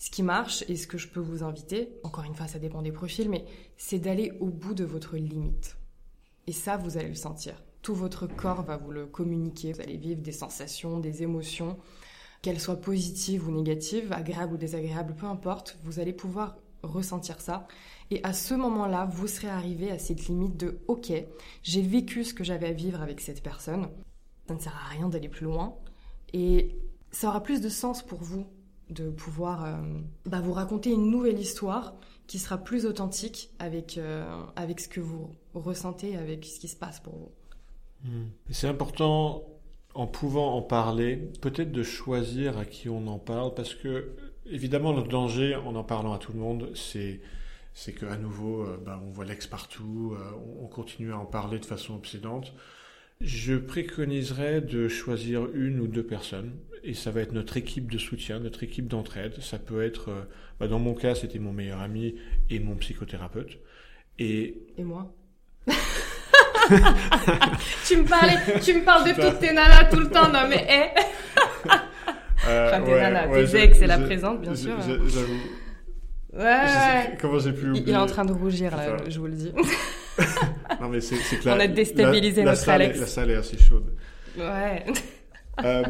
Ce 0.00 0.10
qui 0.10 0.22
marche 0.22 0.64
et 0.66 0.76
ce 0.76 0.86
que 0.86 0.96
je 0.96 1.08
peux 1.08 1.20
vous 1.20 1.42
inviter, 1.42 1.90
encore 2.04 2.24
une 2.24 2.34
fois, 2.34 2.48
ça 2.48 2.58
dépend 2.58 2.80
des 2.80 2.90
profils, 2.90 3.28
mais 3.28 3.44
c'est 3.76 3.98
d'aller 3.98 4.32
au 4.40 4.46
bout 4.46 4.72
de 4.72 4.82
votre 4.82 5.18
limite. 5.18 5.76
Et 6.46 6.52
ça, 6.52 6.78
vous 6.78 6.96
allez 6.96 7.10
le 7.10 7.14
sentir. 7.14 7.62
Tout 7.82 7.94
votre 7.94 8.26
corps 8.26 8.62
va 8.62 8.78
vous 8.78 8.92
le 8.92 9.04
communiquer. 9.04 9.74
Vous 9.74 9.82
allez 9.82 9.98
vivre 9.98 10.22
des 10.22 10.32
sensations, 10.32 11.00
des 11.00 11.22
émotions, 11.22 11.76
qu'elles 12.40 12.60
soient 12.60 12.80
positives 12.80 13.46
ou 13.46 13.50
négatives, 13.50 14.10
agréables 14.14 14.54
ou 14.54 14.56
désagréables, 14.56 15.14
peu 15.14 15.26
importe. 15.26 15.78
Vous 15.84 16.00
allez 16.00 16.14
pouvoir 16.14 16.56
ressentir 16.82 17.38
ça. 17.42 17.68
Et 18.10 18.24
à 18.24 18.32
ce 18.32 18.54
moment-là, 18.54 19.04
vous 19.04 19.28
serez 19.28 19.50
arrivé 19.50 19.90
à 19.90 19.98
cette 19.98 20.28
limite 20.28 20.56
de 20.56 20.78
OK, 20.88 21.12
j'ai 21.62 21.82
vécu 21.82 22.24
ce 22.24 22.32
que 22.32 22.42
j'avais 22.42 22.68
à 22.68 22.72
vivre 22.72 23.02
avec 23.02 23.20
cette 23.20 23.42
personne. 23.42 23.90
Ça 24.48 24.54
ne 24.54 24.60
sert 24.60 24.74
à 24.74 24.88
rien 24.88 25.10
d'aller 25.10 25.28
plus 25.28 25.44
loin. 25.44 25.76
Et 26.32 26.74
ça 27.12 27.28
aura 27.28 27.42
plus 27.42 27.60
de 27.60 27.68
sens 27.68 28.02
pour 28.02 28.22
vous 28.22 28.46
de 28.90 29.10
pouvoir 29.10 29.64
euh, 29.64 29.76
bah, 30.26 30.40
vous 30.40 30.52
raconter 30.52 30.92
une 30.92 31.10
nouvelle 31.10 31.38
histoire 31.38 31.94
qui 32.26 32.38
sera 32.38 32.58
plus 32.58 32.86
authentique 32.86 33.50
avec, 33.58 33.98
euh, 33.98 34.24
avec 34.56 34.80
ce 34.80 34.88
que 34.88 35.00
vous 35.00 35.30
ressentez, 35.54 36.16
avec 36.16 36.44
ce 36.44 36.60
qui 36.60 36.68
se 36.68 36.76
passe 36.76 37.00
pour 37.00 37.14
vous. 37.14 37.32
Hmm. 38.04 38.28
C'est 38.50 38.68
important, 38.68 39.44
en 39.94 40.06
pouvant 40.06 40.54
en 40.54 40.62
parler, 40.62 41.16
peut-être 41.40 41.72
de 41.72 41.82
choisir 41.82 42.58
à 42.58 42.64
qui 42.64 42.88
on 42.88 43.06
en 43.06 43.18
parle, 43.18 43.54
parce 43.54 43.74
que 43.74 44.16
évidemment 44.46 44.92
le 44.92 45.02
danger 45.02 45.54
en 45.54 45.74
en 45.74 45.84
parlant 45.84 46.12
à 46.12 46.18
tout 46.18 46.32
le 46.32 46.38
monde, 46.38 46.70
c'est 46.74 47.20
c'est 47.72 47.92
qu'à 47.92 48.16
nouveau, 48.16 48.62
euh, 48.62 48.76
bah, 48.84 49.00
on 49.06 49.10
voit 49.10 49.24
l'ex 49.24 49.46
partout, 49.46 50.16
on 50.60 50.66
continue 50.66 51.12
à 51.12 51.18
en 51.18 51.26
parler 51.26 51.58
de 51.60 51.64
façon 51.64 51.94
obsédante. 51.94 52.52
Je 53.20 53.54
préconiserais 53.54 54.62
de 54.62 54.88
choisir 54.88 55.46
une 55.54 55.80
ou 55.80 55.86
deux 55.86 56.02
personnes 56.02 56.52
et 56.82 56.94
ça 56.94 57.10
va 57.10 57.20
être 57.20 57.32
notre 57.32 57.58
équipe 57.58 57.90
de 57.90 57.98
soutien, 57.98 58.38
notre 58.38 58.62
équipe 58.62 58.88
d'entraide. 58.88 59.34
Ça 59.40 59.58
peut 59.58 59.82
être, 59.82 60.08
euh, 60.08 60.22
bah 60.58 60.68
dans 60.68 60.78
mon 60.78 60.94
cas, 60.94 61.14
c'était 61.14 61.38
mon 61.38 61.52
meilleur 61.52 61.80
ami 61.80 62.14
et 62.48 62.58
mon 62.58 62.76
psychothérapeute. 62.76 63.58
Et, 64.18 64.62
et 64.78 64.84
moi 64.84 65.12
tu 67.86 67.96
me 67.96 68.08
parlais, 68.08 68.36
tu 68.62 68.74
me 68.74 68.84
parles 68.84 69.08
de 69.08 69.12
toutes 69.20 69.40
tes 69.40 69.52
nanas 69.52 69.84
tout 69.90 69.98
le 69.98 70.08
temps, 70.08 70.30
non 70.32 70.48
mais 70.48 70.66
eh 70.68 70.90
euh, 72.48 72.68
enfin, 72.68 72.80
tes 72.82 72.92
nanas, 72.92 73.28
tes 73.28 73.56
ex 73.56 73.78
c'est 73.78 73.86
la 73.86 73.98
présente, 73.98 74.40
bien 74.40 74.54
sûr. 74.54 74.80
J'avoue. 74.80 75.40
Ouais, 76.32 77.16
Comment 77.20 77.38
j'ai 77.40 77.52
pu 77.52 77.66
oublier 77.70 77.84
Il 77.86 77.92
est 77.92 77.96
en 77.96 78.06
train 78.06 78.24
de 78.24 78.32
rougir 78.32 78.74
là, 78.76 78.96
je 79.08 79.18
vous 79.18 79.26
le 79.26 79.34
dis. 79.34 79.52
non 80.80 80.88
mais 80.88 81.00
c'est 81.00 81.16
clair. 81.38 81.56
On 81.56 81.60
a 81.60 81.66
déstabilisé 81.66 82.42
notre 82.42 82.68
Alex. 82.68 83.00
la 83.00 83.06
salle 83.06 83.30
est 83.30 83.36
assez 83.36 83.58
chaude. 83.58 83.94
Ouais. 84.36 84.84
Euh, 85.64 85.82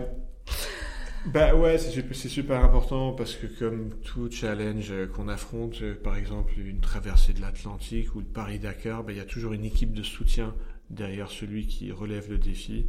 bah 1.27 1.55
ouais, 1.55 1.79
c'est 1.79 2.29
super 2.29 2.65
important 2.65 3.13
parce 3.13 3.37
que 3.37 3.47
comme 3.47 3.91
tout 4.03 4.29
challenge 4.31 4.93
qu'on 5.15 5.29
affronte, 5.29 5.81
euh, 5.83 5.95
par 5.95 6.17
exemple 6.17 6.55
une 6.59 6.81
traversée 6.81 7.35
de 7.35 7.41
l'Atlantique 7.41 8.17
ou 8.17 8.23
de 8.23 8.27
Paris-Dakar, 8.27 9.05
bah, 9.05 9.13
il 9.13 9.19
y 9.19 9.21
a 9.21 9.27
toujours 9.27 9.53
une 9.53 9.65
équipe 9.65 9.93
de 9.93 10.03
soutien 10.03 10.55
derrière 10.89 11.31
celui 11.31 11.67
qui 11.67 11.93
relève 11.93 12.31
le 12.31 12.39
défi. 12.39 12.87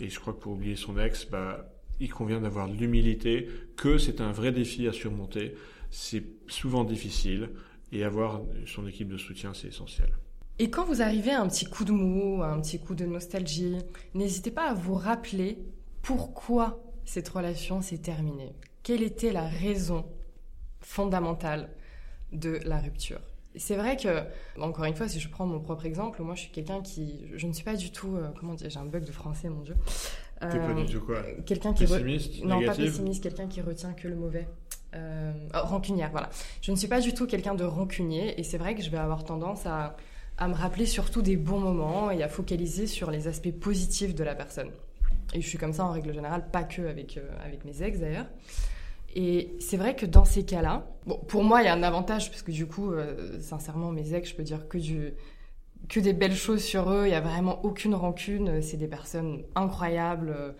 Et 0.00 0.08
je 0.08 0.18
crois 0.18 0.32
que 0.32 0.40
pour 0.40 0.54
oublier 0.54 0.76
son 0.76 0.98
ex, 0.98 1.26
bah, 1.26 1.70
il 2.00 2.10
convient 2.10 2.40
d'avoir 2.40 2.68
l'humilité 2.68 3.48
que 3.76 3.98
c'est 3.98 4.20
un 4.20 4.32
vrai 4.32 4.50
défi 4.50 4.88
à 4.88 4.92
surmonter. 4.92 5.54
C'est 5.90 6.24
souvent 6.48 6.84
difficile 6.84 7.50
et 7.92 8.02
avoir 8.02 8.42
son 8.66 8.88
équipe 8.88 9.08
de 9.08 9.18
soutien, 9.18 9.52
c'est 9.54 9.68
essentiel. 9.68 10.08
Et 10.58 10.70
quand 10.70 10.84
vous 10.84 11.02
arrivez 11.02 11.32
à 11.32 11.40
un 11.40 11.48
petit 11.48 11.64
coup 11.64 11.84
de 11.84 11.92
mou, 11.92 12.42
un 12.42 12.60
petit 12.60 12.78
coup 12.78 12.94
de 12.94 13.04
nostalgie, 13.04 13.78
n'hésitez 14.14 14.52
pas 14.52 14.70
à 14.70 14.74
vous 14.74 14.94
rappeler 14.94 15.58
pourquoi 16.02 16.80
cette 17.04 17.28
relation 17.28 17.82
s'est 17.82 17.98
terminée 17.98 18.54
Quelle 18.82 19.02
était 19.02 19.32
la 19.32 19.46
raison 19.46 20.04
fondamentale 20.80 21.70
de 22.32 22.60
la 22.64 22.78
rupture? 22.78 23.20
C'est 23.56 23.76
vrai 23.76 23.96
que, 23.96 24.22
encore 24.60 24.84
une 24.84 24.94
fois, 24.94 25.08
si 25.08 25.18
je 25.18 25.28
prends 25.28 25.46
mon 25.46 25.60
propre 25.60 25.86
exemple, 25.86 26.22
moi 26.22 26.34
je 26.34 26.42
suis 26.42 26.50
quelqu'un 26.50 26.82
qui. 26.82 27.26
Je 27.34 27.46
ne 27.46 27.52
suis 27.52 27.62
pas 27.62 27.76
du 27.76 27.90
tout. 27.92 28.16
Euh, 28.16 28.30
comment 28.38 28.54
dire 28.54 28.68
J'ai 28.68 28.80
un 28.80 28.84
bug 28.84 29.04
de 29.04 29.12
français, 29.12 29.48
mon 29.48 29.62
Dieu. 29.62 29.76
T'es 30.40 30.58
pas 30.58 30.74
du 30.74 30.86
tout 30.86 31.00
quoi? 31.00 31.22
Quelqu'un 31.46 31.72
qui. 31.72 31.86
Pessimiste 31.86 32.44
Non, 32.44 32.64
pas 32.64 32.74
pessimiste, 32.74 33.22
quelqu'un 33.22 33.46
qui 33.46 33.60
retient 33.60 33.92
que 33.92 34.08
le 34.08 34.16
mauvais. 34.16 34.48
Euh, 34.94 35.32
oh, 35.54 35.58
rancunière, 35.66 36.10
voilà. 36.10 36.30
Je 36.62 36.70
ne 36.70 36.76
suis 36.76 36.88
pas 36.88 37.00
du 37.00 37.14
tout 37.14 37.26
quelqu'un 37.26 37.54
de 37.54 37.64
rancunier 37.64 38.38
et 38.38 38.44
c'est 38.44 38.58
vrai 38.58 38.74
que 38.74 38.82
je 38.82 38.90
vais 38.90 38.98
avoir 38.98 39.24
tendance 39.24 39.66
à, 39.66 39.96
à 40.38 40.48
me 40.48 40.54
rappeler 40.54 40.86
surtout 40.86 41.22
des 41.22 41.36
bons 41.36 41.60
moments 41.60 42.10
et 42.10 42.22
à 42.22 42.28
focaliser 42.28 42.86
sur 42.86 43.10
les 43.10 43.28
aspects 43.28 43.52
positifs 43.52 44.14
de 44.14 44.24
la 44.24 44.34
personne. 44.34 44.70
Et 45.32 45.40
je 45.40 45.48
suis 45.48 45.58
comme 45.58 45.72
ça 45.72 45.84
en 45.84 45.90
règle 45.92 46.12
générale, 46.12 46.44
pas 46.50 46.64
que 46.64 46.82
avec, 46.82 47.16
euh, 47.16 47.28
avec 47.44 47.64
mes 47.64 47.82
ex 47.82 48.00
d'ailleurs. 48.00 48.26
Et 49.16 49.54
c'est 49.60 49.76
vrai 49.76 49.94
que 49.94 50.06
dans 50.06 50.24
ces 50.24 50.44
cas-là, 50.44 50.86
bon, 51.06 51.18
pour 51.28 51.44
moi, 51.44 51.62
il 51.62 51.66
y 51.66 51.68
a 51.68 51.74
un 51.74 51.84
avantage, 51.84 52.30
parce 52.30 52.42
que 52.42 52.50
du 52.50 52.66
coup, 52.66 52.92
euh, 52.92 53.40
sincèrement, 53.40 53.92
mes 53.92 54.12
ex, 54.12 54.30
je 54.30 54.34
peux 54.34 54.42
dire 54.42 54.66
que, 54.68 54.78
du, 54.78 55.14
que 55.88 56.00
des 56.00 56.12
belles 56.12 56.34
choses 56.34 56.62
sur 56.62 56.90
eux, 56.90 57.04
il 57.06 57.10
n'y 57.10 57.14
a 57.14 57.20
vraiment 57.20 57.64
aucune 57.64 57.94
rancune, 57.94 58.60
c'est 58.60 58.76
des 58.76 58.88
personnes 58.88 59.44
incroyables, 59.54 60.34
euh, 60.36 60.52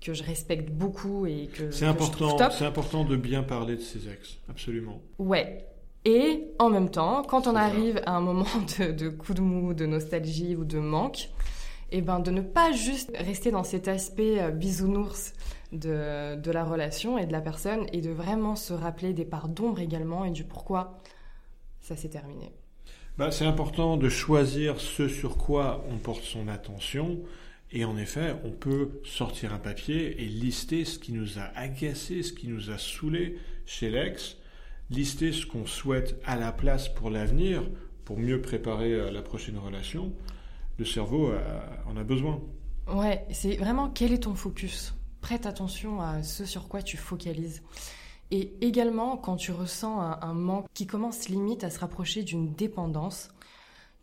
que 0.00 0.14
je 0.14 0.22
respecte 0.22 0.70
beaucoup 0.70 1.26
et 1.26 1.48
que 1.52 1.70
C'est 1.70 1.84
important, 1.84 2.38
c'est 2.50 2.64
important 2.64 3.04
de 3.04 3.16
bien 3.16 3.42
parler 3.42 3.76
de 3.76 3.82
ses 3.82 4.08
ex, 4.08 4.38
absolument. 4.48 5.02
Ouais. 5.18 5.66
Et 6.04 6.48
en 6.58 6.70
même 6.70 6.90
temps, 6.90 7.22
quand 7.22 7.46
on 7.46 7.54
arrive 7.54 8.00
à 8.06 8.16
un 8.16 8.20
moment 8.20 8.46
de, 8.78 8.92
de 8.92 9.08
coup 9.08 9.34
de 9.34 9.42
mou, 9.42 9.74
de 9.74 9.86
nostalgie 9.86 10.56
ou 10.56 10.64
de 10.64 10.78
manque, 10.78 11.28
eh 11.92 12.00
ben 12.00 12.20
de 12.20 12.30
ne 12.30 12.40
pas 12.40 12.72
juste 12.72 13.10
rester 13.18 13.50
dans 13.50 13.64
cet 13.64 13.88
aspect 13.88 14.40
euh, 14.40 14.50
bisounours 14.50 15.32
de, 15.72 16.36
de 16.36 16.50
la 16.50 16.64
relation 16.64 17.18
et 17.18 17.26
de 17.26 17.32
la 17.32 17.40
personne 17.40 17.86
et 17.92 18.00
de 18.00 18.10
vraiment 18.10 18.56
se 18.56 18.72
rappeler 18.72 19.12
des 19.12 19.24
parts 19.24 19.48
d'ombre 19.48 19.80
également 19.80 20.24
et 20.24 20.30
du 20.30 20.44
pourquoi 20.44 20.98
ça 21.80 21.96
s'est 21.96 22.08
terminé. 22.08 22.52
Bah, 23.18 23.30
c'est 23.30 23.44
important 23.44 23.96
de 23.96 24.08
choisir 24.08 24.80
ce 24.80 25.08
sur 25.08 25.36
quoi 25.36 25.84
on 25.90 25.98
porte 25.98 26.22
son 26.22 26.48
attention. 26.48 27.20
Et 27.72 27.84
en 27.84 27.96
effet, 27.96 28.34
on 28.44 28.50
peut 28.50 29.00
sortir 29.04 29.52
un 29.52 29.58
papier 29.58 30.22
et 30.22 30.26
lister 30.26 30.84
ce 30.84 30.98
qui 30.98 31.12
nous 31.12 31.38
a 31.38 31.42
agacé, 31.54 32.22
ce 32.22 32.32
qui 32.32 32.48
nous 32.48 32.70
a 32.70 32.78
saoulé 32.78 33.38
chez 33.66 33.90
l'ex, 33.90 34.36
lister 34.90 35.32
ce 35.32 35.46
qu'on 35.46 35.66
souhaite 35.66 36.20
à 36.24 36.36
la 36.36 36.52
place 36.52 36.88
pour 36.88 37.10
l'avenir, 37.10 37.62
pour 38.04 38.18
mieux 38.18 38.40
préparer 38.40 38.92
euh, 38.92 39.10
la 39.10 39.22
prochaine 39.22 39.58
relation. 39.58 40.12
Le 40.78 40.84
cerveau 40.84 41.30
en 41.86 41.96
a 41.98 42.04
besoin. 42.04 42.40
Ouais, 42.88 43.26
c'est 43.32 43.56
vraiment 43.56 43.90
quel 43.90 44.12
est 44.12 44.22
ton 44.22 44.34
focus? 44.34 44.94
Prête 45.20 45.44
attention 45.44 46.00
à 46.00 46.22
ce 46.22 46.46
sur 46.46 46.68
quoi 46.68 46.80
tu 46.80 46.96
focalises. 46.96 47.62
Et 48.30 48.54
également, 48.60 49.16
quand 49.16 49.36
tu 49.36 49.52
ressens 49.52 50.00
un 50.00 50.34
manque 50.34 50.66
qui 50.72 50.86
commence 50.86 51.28
limite 51.28 51.64
à 51.64 51.70
se 51.70 51.80
rapprocher 51.80 52.22
d'une 52.22 52.54
dépendance, 52.54 53.28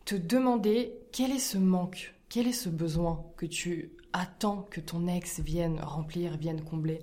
te 0.05 0.15
demander 0.15 0.93
quel 1.11 1.31
est 1.31 1.39
ce 1.39 1.57
manque, 1.57 2.13
quel 2.29 2.47
est 2.47 2.53
ce 2.53 2.69
besoin 2.69 3.25
que 3.37 3.45
tu 3.45 3.93
attends 4.13 4.67
que 4.69 4.81
ton 4.81 5.07
ex 5.07 5.39
vienne 5.39 5.79
remplir, 5.81 6.37
vienne 6.37 6.61
combler? 6.61 6.99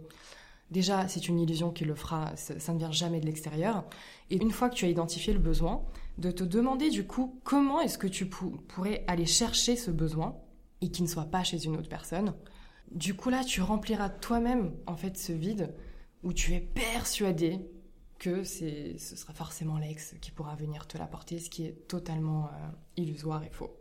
Déjà, 0.71 1.07
c'est 1.09 1.29
une 1.29 1.39
illusion 1.39 1.71
qui 1.71 1.85
le 1.85 1.95
fera, 1.95 2.35
ça, 2.37 2.73
ne 2.73 2.79
vient 2.79 2.91
jamais 2.91 3.21
de 3.21 3.27
l'extérieur. 3.27 3.85
Et 4.31 4.37
une 4.37 4.51
fois 4.51 4.69
que 4.71 4.75
tu 4.75 4.85
as 4.85 4.89
identifié 4.89 5.33
le 5.33 5.39
besoin, 5.39 5.85
de 6.19 6.31
te 6.31 6.43
demander 6.45 6.91
du 6.91 7.07
coup 7.07 7.39
comment 7.45 7.81
est-ce 7.81 7.99
que 7.99 8.07
tu 8.07 8.27
pou- 8.27 8.59
pourrais 8.69 9.05
aller 9.07 9.27
chercher 9.27 9.77
ce 9.77 9.91
besoin 9.91 10.37
et 10.81 10.91
qui 10.91 11.03
ne 11.03 11.09
soit 11.09 11.25
pas 11.27 11.45
chez 11.45 11.65
une 11.65 11.77
autre 11.77 11.89
personne. 11.89 12.35
Du 12.91 13.15
coup 13.15 13.31
là, 13.31 13.43
tu 13.45 13.61
rempliras 13.63 14.09
toi-même 14.09 14.73
en 14.87 14.97
fait 14.97 15.17
ce 15.17 15.33
vide 15.33 15.75
où 16.23 16.33
tu 16.33 16.55
es 16.55 16.61
persuadé 16.61 17.59
que 18.19 18.45
c'est, 18.45 18.97
ce 18.99 19.17
sera 19.17 19.33
forcément 19.35 19.77
l'ex 19.79 20.15
qui 20.21 20.31
pourra 20.31 20.55
venir 20.55 20.87
te 20.87 20.97
l'apporter, 20.97 21.39
ce 21.39 21.51
qui 21.51 21.67
est 21.67 21.89
totalement 21.89 22.47
euh, 22.47 22.51
illusoire 22.97 23.43
et 23.45 23.51
faux. 23.51 23.77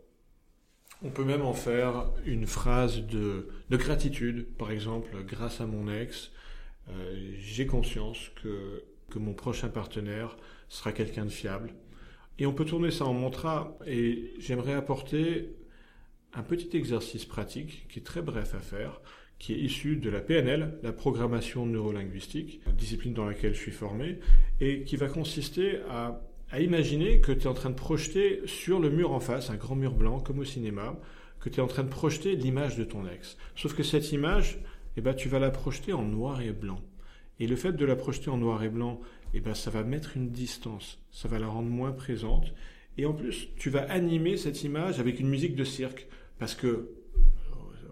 On 1.02 1.10
peut 1.10 1.24
même 1.24 1.42
en 1.42 1.52
faire 1.54 2.10
une 2.26 2.46
phrase 2.46 3.00
de, 3.02 3.48
de 3.70 3.76
gratitude. 3.76 4.46
Par 4.58 4.70
exemple, 4.70 5.22
grâce 5.24 5.60
à 5.60 5.66
mon 5.66 5.88
ex, 5.92 6.30
j'ai 7.38 7.66
conscience 7.66 8.30
que, 8.42 8.84
que 9.10 9.18
mon 9.18 9.34
prochain 9.34 9.68
partenaire 9.68 10.36
sera 10.68 10.92
quelqu'un 10.92 11.24
de 11.24 11.30
fiable. 11.30 11.74
Et 12.38 12.46
on 12.46 12.52
peut 12.52 12.64
tourner 12.64 12.90
ça 12.90 13.04
en 13.04 13.14
mantra. 13.14 13.76
Et 13.86 14.34
j'aimerais 14.38 14.74
apporter 14.74 15.54
un 16.32 16.42
petit 16.42 16.76
exercice 16.76 17.24
pratique 17.24 17.86
qui 17.88 18.00
est 18.00 18.02
très 18.02 18.22
bref 18.22 18.54
à 18.54 18.60
faire, 18.60 19.00
qui 19.38 19.54
est 19.54 19.58
issu 19.58 19.96
de 19.96 20.10
la 20.10 20.20
PNL, 20.20 20.78
la 20.82 20.92
programmation 20.92 21.66
neurolinguistique, 21.66 22.60
discipline 22.76 23.14
dans 23.14 23.26
laquelle 23.26 23.54
je 23.54 23.60
suis 23.60 23.72
formé, 23.72 24.18
et 24.60 24.82
qui 24.82 24.96
va 24.96 25.08
consister 25.08 25.80
à 25.88 26.20
à 26.54 26.60
imaginer 26.60 27.20
que 27.20 27.32
tu 27.32 27.42
es 27.42 27.46
en 27.48 27.54
train 27.54 27.70
de 27.70 27.74
projeter 27.74 28.42
sur 28.46 28.78
le 28.78 28.88
mur 28.88 29.10
en 29.10 29.18
face, 29.18 29.50
un 29.50 29.56
grand 29.56 29.74
mur 29.74 29.92
blanc 29.92 30.20
comme 30.20 30.38
au 30.38 30.44
cinéma, 30.44 30.96
que 31.40 31.48
tu 31.48 31.58
es 31.58 31.62
en 31.62 31.66
train 31.66 31.82
de 31.82 31.88
projeter 31.88 32.36
l'image 32.36 32.76
de 32.76 32.84
ton 32.84 33.08
ex. 33.08 33.36
Sauf 33.56 33.74
que 33.74 33.82
cette 33.82 34.12
image, 34.12 34.60
eh 34.96 35.00
ben, 35.00 35.14
tu 35.14 35.28
vas 35.28 35.38
la 35.38 35.50
projeter 35.50 35.92
en 35.92 36.02
noir 36.02 36.40
et 36.40 36.52
blanc. 36.52 36.80
Et 37.40 37.46
le 37.46 37.56
fait 37.56 37.72
de 37.72 37.84
la 37.84 37.96
projeter 37.96 38.30
en 38.30 38.36
noir 38.38 38.62
et 38.62 38.68
blanc, 38.68 39.00
eh 39.34 39.40
ben, 39.40 39.54
ça 39.54 39.70
va 39.70 39.82
mettre 39.82 40.16
une 40.16 40.30
distance, 40.30 41.00
ça 41.10 41.28
va 41.28 41.38
la 41.38 41.48
rendre 41.48 41.68
moins 41.68 41.92
présente. 41.92 42.52
Et 42.96 43.06
en 43.06 43.12
plus, 43.12 43.48
tu 43.56 43.70
vas 43.70 43.82
animer 43.90 44.36
cette 44.36 44.62
image 44.62 45.00
avec 45.00 45.18
une 45.18 45.28
musique 45.28 45.56
de 45.56 45.64
cirque. 45.64 46.06
Parce 46.38 46.54
que, 46.54 46.66
euh, 46.66 46.88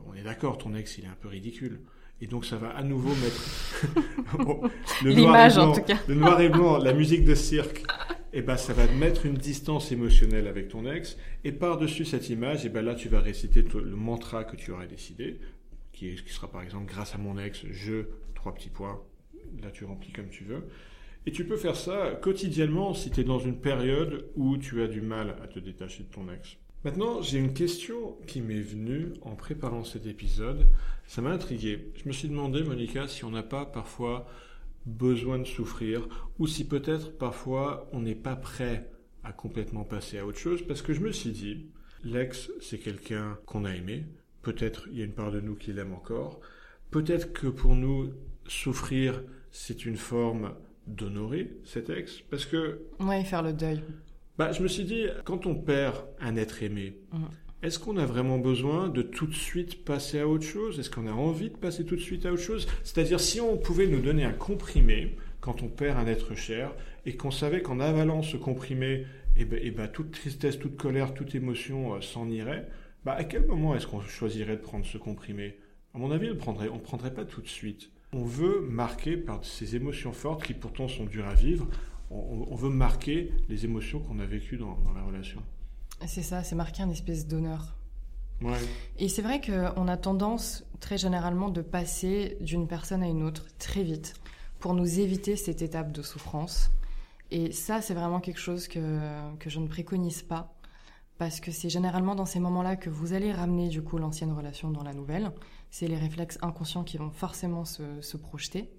on 0.06 0.14
est 0.14 0.23
d'accord, 0.23 0.59
ton 0.59 0.75
ex, 0.75 0.99
il 0.99 1.04
est 1.04 1.09
un 1.09 1.16
peu 1.21 1.28
ridicule. 1.28 1.80
Et 2.21 2.28
donc, 2.28 2.44
ça 2.44 2.56
va 2.56 2.71
à 2.71 2.82
nouveau 2.85 3.11
mettre 3.16 4.37
Bon, 4.38 4.62
le 5.02 5.12
noir 5.12 5.12
et 5.12 5.14
L'image, 5.14 5.59
en 5.59 5.64
blanc- 5.66 5.75
tout 5.75 5.82
cas. 5.82 5.99
Le 6.06 6.14
noir 6.14 6.40
et 6.40 6.49
blanc, 6.49 6.78
la 6.78 6.92
musique 6.92 7.25
de 7.25 7.35
cirque, 7.35 7.82
eh 8.32 8.42
ben, 8.42 8.56
ça 8.56 8.73
va 8.75 8.87
mettre 8.87 9.26
une 9.26 9.35
distance 9.35 9.90
émotionnelle 9.90 10.47
avec 10.47 10.68
ton 10.68 10.87
ex. 10.90 11.16
Et 11.42 11.50
par-dessus 11.50 12.04
cette 12.04 12.28
image, 12.30 12.64
eh 12.64 12.68
ben, 12.68 12.82
là, 12.82 12.94
tu 12.94 13.09
vas 13.09 13.18
réciter 13.21 13.62
le 13.75 13.97
mantra 13.97 14.44
que 14.44 14.54
tu 14.54 14.71
aurais 14.71 14.87
décidé, 14.87 15.40
qui, 16.02 16.25
qui 16.25 16.32
sera 16.32 16.49
par 16.49 16.62
exemple, 16.62 16.87
grâce 16.87 17.14
à 17.14 17.18
mon 17.18 17.38
ex, 17.38 17.64
je, 17.71 18.06
trois 18.35 18.54
petits 18.54 18.71
points. 18.71 19.00
Là, 19.62 19.71
tu 19.71 19.85
remplis 19.85 20.12
comme 20.12 20.28
tu 20.28 20.44
veux. 20.44 20.64
Et 21.26 21.32
tu 21.32 21.44
peux 21.44 21.56
faire 21.56 21.76
ça 21.76 22.18
quotidiennement 22.21 22.94
si 22.94 23.11
tu 23.11 23.21
es 23.21 23.25
dans 23.25 23.38
une 23.38 23.61
période 23.61 24.26
où 24.35 24.56
tu 24.56 24.82
as 24.82 24.88
du 24.88 25.00
mal 25.00 25.37
à 25.42 25.47
te 25.47 25.59
détacher 25.59 26.02
de 26.02 26.09
ton 26.09 26.30
ex. 26.32 26.56
Maintenant, 26.85 27.23
j'ai 27.23 27.38
une 27.38 27.54
question 27.54 28.16
qui 28.26 28.40
m'est 28.40 28.61
venue 28.61 29.12
en 29.23 29.37
préparant 29.37 29.85
cet 29.85 30.06
épisode. 30.06 30.66
Ça 31.06 31.23
m'a 31.23 31.30
intrigué. 31.30 31.92
Je 31.94 32.09
me 32.09 32.12
suis 32.12 32.28
demandé, 32.28 32.64
Monica, 32.64 33.06
si 33.06 33.25
on 33.25 33.30
n'a 33.30 33.44
pas 33.44 33.64
parfois 33.64 34.26
besoin 34.85 35.38
de 35.38 35.44
souffrir 35.44 36.09
ou 36.40 36.49
si 36.49 36.66
peut-être 36.66 37.16
parfois 37.16 37.88
on 37.92 38.00
n'est 38.00 38.16
pas 38.16 38.35
prêt 38.35 38.90
à 39.23 39.32
complètement 39.32 39.85
passer 39.85 40.18
à 40.18 40.26
autre 40.26 40.38
chose 40.38 40.62
parce 40.66 40.82
que 40.82 40.92
je 40.92 41.00
me 41.00 41.12
suis 41.12 41.30
dit, 41.30 41.66
l'ex, 42.02 42.50
c'est 42.61 42.78
quelqu'un 42.78 43.38
qu'on 43.47 43.64
a 43.64 43.76
aimé. 43.76 44.04
Peut-être 44.42 44.88
il 44.90 44.99
y 44.99 45.02
a 45.02 45.04
une 45.04 45.12
part 45.12 45.30
de 45.32 45.40
nous 45.40 45.54
qui 45.54 45.72
l'aime 45.72 45.92
encore. 45.92 46.40
Peut-être 46.90 47.32
que 47.32 47.46
pour 47.46 47.75
nous, 47.75 48.11
souffrir, 48.49 49.22
c'est 49.50 49.87
une 49.87 49.96
forme 49.96 50.52
d'honorer 50.87 51.52
cet 51.64 51.90
ex 51.90 52.20
parce 52.30 52.44
que 52.44 52.80
Ouais, 53.00 53.22
faire 53.25 53.42
le 53.42 53.52
deuil. 53.52 53.80
bah, 54.37 54.50
je 54.52 54.62
me 54.62 54.68
suis 54.68 54.84
dit, 54.84 55.06
quand 55.25 55.46
on 55.46 55.54
perd 55.54 55.96
un 56.20 56.34
être 56.37 56.62
aimé, 56.62 56.96
Mhm. 57.12 57.28
est-ce 57.62 57.78
qu'on 57.78 57.96
a 57.99 58.04
vraiment 58.06 58.38
besoin 58.38 58.88
de 58.88 59.00
tout 59.02 59.26
de 59.26 59.34
suite 59.34 59.84
passer 59.84 60.18
à 60.18 60.26
autre 60.26 60.44
chose? 60.44 60.78
Est-ce 60.80 60.90
qu'on 60.90 61.06
a 61.06 61.12
envie 61.12 61.50
de 61.50 61.56
passer 61.56 61.84
tout 61.84 61.94
de 61.96 62.00
suite 62.00 62.26
à 62.26 62.32
autre 62.32 62.42
chose? 62.42 62.66
C'est-à-dire, 62.82 63.20
si 63.20 63.40
on 63.40 63.56
pouvait 63.56 63.87
nous 63.87 64.00
donner 64.00 64.25
un 64.25 64.32
comprimé 64.32 65.16
quand 65.40 65.62
on 65.62 65.68
perd 65.68 65.99
un 65.99 66.06
être 66.06 66.34
cher 66.34 66.75
et 67.06 67.16
qu'on 67.16 67.30
savait 67.30 67.62
qu'en 67.62 67.78
avalant 67.78 68.22
ce 68.22 68.37
comprimé, 68.37 69.06
eh 69.37 69.44
ben, 69.44 69.61
eh 69.62 69.70
ben, 69.70 69.87
toute 69.88 70.11
tristesse, 70.11 70.58
toute 70.58 70.76
colère, 70.76 71.14
toute 71.14 71.34
émotion 71.37 71.94
euh, 71.94 72.00
s'en 72.00 72.28
irait, 72.28 72.68
bah, 73.04 73.12
à 73.14 73.25
quel 73.25 73.47
moment 73.47 73.75
est-ce 73.75 73.87
qu'on 73.87 74.00
choisirait 74.00 74.56
de 74.56 74.62
prendre 74.62 74.87
ce 74.87 74.99
comprimé? 74.99 75.59
À 75.94 75.99
mon 75.99 76.11
avis, 76.11 76.30
on 76.30 76.35
ne 76.35 76.38
prendrait, 76.38 76.68
on 76.68 76.78
prendrait 76.78 77.12
pas 77.12 77.25
tout 77.25 77.42
de 77.42 77.49
suite. 77.49 77.90
On 78.12 78.25
veut 78.25 78.61
marquer 78.61 79.16
par 79.16 79.44
ces 79.44 79.76
émotions 79.76 80.12
fortes 80.12 80.44
qui 80.44 80.54
pourtant 80.54 80.88
sont 80.88 81.04
dures 81.04 81.28
à 81.28 81.35
vivre, 81.35 81.66
on, 82.11 82.47
on 82.50 82.54
veut 82.54 82.71
marquer 82.71 83.32
les 83.49 83.64
émotions 83.64 84.00
qu'on 84.00 84.18
a 84.18 84.26
vécues 84.26 84.59
dans, 84.59 84.76
dans 84.85 84.92
la 84.92 85.02
relation. 85.02 85.42
C'est 86.06 86.23
ça, 86.23 86.42
c'est 86.42 86.56
marquer 86.56 86.82
un 86.82 86.90
espèce 86.90 87.26
d'honneur. 87.26 87.76
Ouais. 88.40 88.59
Et 88.99 89.09
c'est 89.09 89.23
vrai 89.23 89.40
qu'on 89.40 89.88
a 89.88 89.97
tendance 89.97 90.66
très 90.80 90.99
généralement 90.99 91.49
de 91.49 91.62
passer 91.62 92.37
d'une 92.40 92.66
personne 92.66 93.02
à 93.02 93.06
une 93.06 93.23
autre 93.23 93.47
très 93.59 93.85
vite 93.85 94.14
pour 94.59 94.75
nous 94.75 94.99
éviter 94.99 95.37
cette 95.37 95.62
étape 95.62 95.92
de 95.92 96.02
souffrance. 96.02 96.71
Et 97.30 97.52
ça, 97.52 97.80
c'est 97.80 97.94
vraiment 97.94 98.21
quelque 98.21 98.40
chose 98.40 98.68
que, 98.68 99.37
que 99.38 99.49
je 99.49 99.61
ne 99.61 99.68
préconise 99.68 100.23
pas 100.23 100.52
parce 101.23 101.38
que 101.38 101.52
c'est 101.52 101.69
généralement 101.69 102.17
dans 102.17 102.26
ces 102.26 102.41
moments-là 102.41 102.75
que 102.75 102.91
vous 102.91 103.12
allez 103.12 103.33
ramener 103.33 103.69
du 103.69 103.81
coup 103.81 103.97
l'ancienne 103.97 104.33
relation 104.33 104.73
dans 104.73 104.83
la 104.83 104.93
nouvelle. 104.93 105.31
C'est 105.71 105.87
les 105.87 105.97
réflexes 105.97 106.37
inconscients 106.43 106.83
qui 106.83 106.97
vont 106.97 107.12
forcément 107.12 107.64
se, 107.64 108.00
se 108.00 108.17
projeter. 108.17 108.73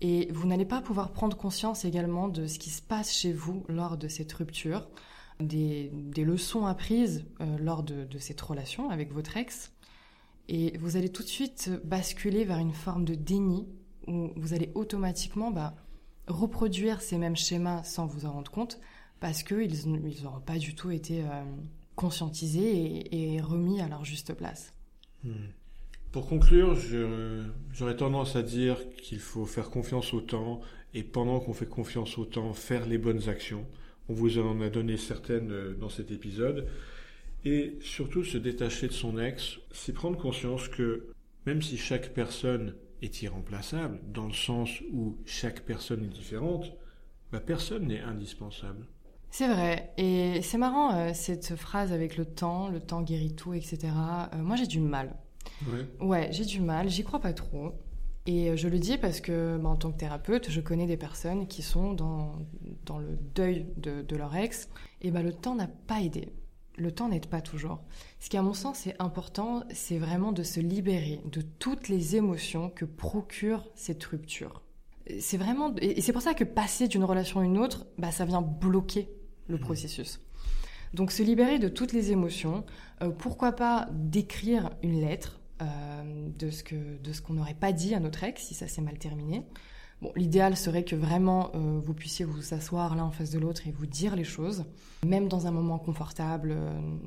Et 0.00 0.32
vous 0.32 0.48
n'allez 0.48 0.64
pas 0.64 0.80
pouvoir 0.80 1.12
prendre 1.12 1.36
conscience 1.36 1.84
également 1.84 2.26
de 2.26 2.48
ce 2.48 2.58
qui 2.58 2.70
se 2.70 2.82
passe 2.82 3.14
chez 3.14 3.32
vous 3.32 3.64
lors 3.68 3.96
de 3.96 4.08
cette 4.08 4.32
rupture, 4.32 4.88
des, 5.38 5.92
des 5.92 6.24
leçons 6.24 6.66
apprises 6.66 7.24
euh, 7.40 7.56
lors 7.58 7.84
de, 7.84 8.04
de 8.04 8.18
cette 8.18 8.40
relation 8.40 8.90
avec 8.90 9.12
votre 9.12 9.36
ex. 9.36 9.72
Et 10.48 10.76
vous 10.78 10.96
allez 10.96 11.10
tout 11.10 11.22
de 11.22 11.28
suite 11.28 11.70
basculer 11.84 12.44
vers 12.44 12.58
une 12.58 12.74
forme 12.74 13.04
de 13.04 13.14
déni 13.14 13.68
où 14.08 14.32
vous 14.34 14.54
allez 14.54 14.72
automatiquement 14.74 15.52
bah, 15.52 15.76
reproduire 16.26 17.00
ces 17.00 17.16
mêmes 17.16 17.36
schémas 17.36 17.84
sans 17.84 18.06
vous 18.06 18.26
en 18.26 18.32
rendre 18.32 18.50
compte 18.50 18.80
parce 19.20 19.42
qu'ils 19.42 19.88
n'auront 20.22 20.40
pas 20.40 20.58
du 20.58 20.74
tout 20.74 20.90
été 20.90 21.22
euh, 21.22 21.44
conscientisés 21.94 23.34
et, 23.34 23.40
remis 23.40 23.80
à 23.80 23.88
leur 23.88 24.04
juste 24.04 24.34
place. 24.34 24.72
Hmm. 25.22 25.50
Pour 26.10 26.26
conclure, 26.26 26.76
j'aurais 27.72 27.96
tendance 27.96 28.34
à 28.34 28.42
dire 28.42 28.78
qu'il 28.96 29.20
faut 29.20 29.46
faire 29.46 29.70
confiance 29.70 30.12
au 30.12 30.20
temps 30.20 30.60
et 30.92 31.04
pendant 31.04 31.38
qu'on 31.38 31.52
fait 31.52 31.68
confiance 31.68 32.18
au 32.18 32.24
temps, 32.24 32.52
faire 32.52 32.86
les 32.86 32.98
bonnes 32.98 33.28
actions. 33.28 33.64
On 34.08 34.14
vous 34.14 34.38
en 34.38 34.60
a 34.60 34.70
donné 34.70 34.96
certaines 34.96 35.52
euh, 35.52 35.74
dans 35.74 35.88
cet 35.88 36.10
épisode. 36.10 36.66
Et 37.44 37.78
surtout, 37.80 38.24
se 38.24 38.38
détacher 38.38 38.88
de 38.88 38.92
son 38.92 39.18
ex, 39.18 39.58
c'est 39.70 39.92
prendre 39.92 40.18
conscience 40.18 40.68
que 40.68 41.14
même 41.46 41.62
si 41.62 41.76
chaque 41.76 42.12
personne 42.12 42.74
est 43.02 43.22
irremplaçable, 43.22 43.98
dans 44.12 44.26
le 44.26 44.34
sens 44.34 44.68
où 44.92 45.16
chaque 45.24 45.60
personne 45.60 46.04
est 46.04 46.08
différente, 46.08 46.72
bah, 47.32 47.40
personne 47.40 47.86
n'est 47.86 48.00
indispensable. 48.00 48.86
C'est 49.30 49.46
vrai, 49.46 49.92
et 49.96 50.42
c'est 50.42 50.58
marrant 50.58 50.92
euh, 50.92 51.10
cette 51.14 51.54
phrase 51.54 51.92
avec 51.92 52.16
le 52.16 52.24
temps, 52.24 52.68
le 52.68 52.80
temps 52.80 53.02
guérit 53.02 53.34
tout, 53.34 53.54
etc. 53.54 53.78
Euh, 54.34 54.38
moi 54.38 54.56
j'ai 54.56 54.66
du 54.66 54.80
mal. 54.80 55.14
Ouais, 55.68 55.86
ouais 56.00 56.28
j'ai 56.32 56.44
du 56.44 56.60
mal, 56.60 56.88
j'y 56.88 57.04
crois 57.04 57.20
pas 57.20 57.32
trop. 57.32 57.72
Et 58.26 58.50
euh, 58.50 58.56
je 58.56 58.68
le 58.68 58.78
dis 58.78 58.98
parce 58.98 59.20
que, 59.20 59.56
bah, 59.56 59.68
en 59.68 59.76
tant 59.76 59.92
que 59.92 59.98
thérapeute, 59.98 60.50
je 60.50 60.60
connais 60.60 60.86
des 60.86 60.96
personnes 60.96 61.46
qui 61.46 61.62
sont 61.62 61.92
dans, 61.94 62.34
dans 62.86 62.98
le 62.98 63.18
deuil 63.34 63.66
de, 63.76 64.02
de 64.02 64.16
leur 64.16 64.34
ex, 64.36 64.68
et 65.00 65.10
bah, 65.10 65.22
le 65.22 65.32
temps 65.32 65.54
n'a 65.54 65.68
pas 65.68 66.00
aidé 66.00 66.32
le 66.76 66.92
temps 66.92 67.08
n'aide 67.08 67.26
pas 67.26 67.40
toujours. 67.40 67.80
Ce 68.18 68.30
qui, 68.30 68.36
à 68.36 68.42
mon 68.42 68.54
sens, 68.54 68.86
est 68.86 68.96
important, 68.98 69.62
c'est 69.70 69.98
vraiment 69.98 70.32
de 70.32 70.42
se 70.42 70.60
libérer 70.60 71.20
de 71.30 71.42
toutes 71.42 71.88
les 71.88 72.16
émotions 72.16 72.70
que 72.70 72.84
procure 72.84 73.68
cette 73.74 74.02
rupture. 74.04 74.62
C'est 75.18 75.36
vraiment, 75.36 75.74
et 75.76 76.00
c'est 76.00 76.12
pour 76.12 76.22
ça 76.22 76.34
que 76.34 76.44
passer 76.44 76.88
d'une 76.88 77.04
relation 77.04 77.40
à 77.40 77.44
une 77.44 77.58
autre, 77.58 77.86
bah, 77.98 78.10
ça 78.10 78.24
vient 78.24 78.42
bloquer 78.42 79.08
le 79.50 79.56
mmh. 79.56 79.60
processus. 79.60 80.20
Donc, 80.94 81.12
se 81.12 81.22
libérer 81.22 81.58
de 81.58 81.68
toutes 81.68 81.92
les 81.92 82.10
émotions, 82.10 82.64
euh, 83.02 83.10
pourquoi 83.10 83.52
pas 83.52 83.88
d'écrire 83.92 84.70
une 84.82 85.00
lettre 85.00 85.40
euh, 85.62 85.66
de 86.38 86.50
ce 86.50 86.64
que 86.64 86.98
de 87.02 87.12
ce 87.12 87.22
qu'on 87.22 87.34
n'aurait 87.34 87.54
pas 87.54 87.72
dit 87.72 87.94
à 87.94 88.00
notre 88.00 88.24
ex 88.24 88.42
si 88.42 88.54
ça 88.54 88.66
s'est 88.66 88.82
mal 88.82 88.98
terminé, 88.98 89.44
Bon, 90.02 90.12
l'idéal 90.16 90.56
serait 90.56 90.82
que 90.82 90.96
vraiment 90.96 91.50
euh, 91.54 91.78
vous 91.78 91.92
puissiez 91.92 92.24
vous 92.24 92.54
asseoir 92.54 92.96
l'un 92.96 93.04
en 93.04 93.10
face 93.10 93.28
de 93.28 93.38
l'autre 93.38 93.68
et 93.68 93.70
vous 93.70 93.84
dire 93.84 94.16
les 94.16 94.24
choses, 94.24 94.64
même 95.04 95.28
dans 95.28 95.46
un 95.46 95.50
moment 95.50 95.78
confortable 95.78 96.56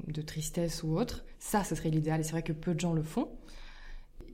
de 0.08 0.22
tristesse 0.22 0.84
ou 0.84 0.96
autre. 0.96 1.26
Ça, 1.40 1.64
ce 1.64 1.74
serait 1.74 1.90
l'idéal 1.90 2.20
et 2.20 2.24
c'est 2.24 2.34
vrai 2.34 2.44
que 2.44 2.54
peu 2.54 2.76
de 2.76 2.80
gens 2.80 2.94
le 2.94 3.02
font. 3.02 3.30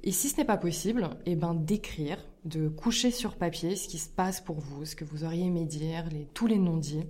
Et 0.03 0.11
si 0.11 0.29
ce 0.29 0.37
n'est 0.37 0.45
pas 0.45 0.57
possible, 0.57 1.09
eh 1.25 1.35
ben 1.35 1.53
d'écrire, 1.53 2.17
de 2.45 2.69
coucher 2.69 3.11
sur 3.11 3.35
papier 3.35 3.75
ce 3.75 3.87
qui 3.87 3.97
se 3.97 4.09
passe 4.09 4.39
pour 4.39 4.59
vous, 4.59 4.85
ce 4.85 4.95
que 4.95 5.03
vous 5.03 5.23
auriez 5.23 5.45
aimé 5.45 5.65
dire, 5.65 6.05
les, 6.09 6.25
tous 6.33 6.47
les 6.47 6.57
non-dits, 6.57 7.05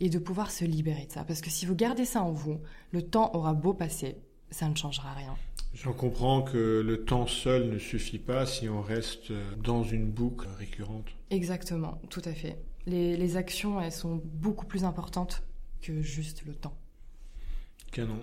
et 0.00 0.08
de 0.08 0.18
pouvoir 0.18 0.50
se 0.50 0.64
libérer 0.64 1.06
de 1.06 1.12
ça. 1.12 1.24
Parce 1.24 1.40
que 1.40 1.50
si 1.50 1.66
vous 1.66 1.74
gardez 1.74 2.04
ça 2.04 2.22
en 2.22 2.32
vous, 2.32 2.58
le 2.90 3.02
temps 3.02 3.30
aura 3.34 3.54
beau 3.54 3.74
passer, 3.74 4.16
ça 4.50 4.68
ne 4.68 4.74
changera 4.74 5.12
rien. 5.12 5.36
J'en 5.74 5.92
comprends 5.92 6.42
que 6.42 6.82
le 6.84 7.04
temps 7.04 7.26
seul 7.26 7.70
ne 7.70 7.78
suffit 7.78 8.18
pas 8.18 8.44
si 8.44 8.68
on 8.68 8.82
reste 8.82 9.32
dans 9.62 9.84
une 9.84 10.10
boucle 10.10 10.48
récurrente. 10.58 11.06
Exactement, 11.30 12.00
tout 12.10 12.22
à 12.24 12.32
fait. 12.32 12.58
Les, 12.86 13.36
actions, 13.36 13.80
elles 13.80 13.92
sont 13.92 14.20
beaucoup 14.24 14.66
plus 14.66 14.84
importantes 14.84 15.44
que 15.80 16.02
juste 16.02 16.44
le 16.44 16.54
temps. 16.54 16.76
Canon. 17.92 18.18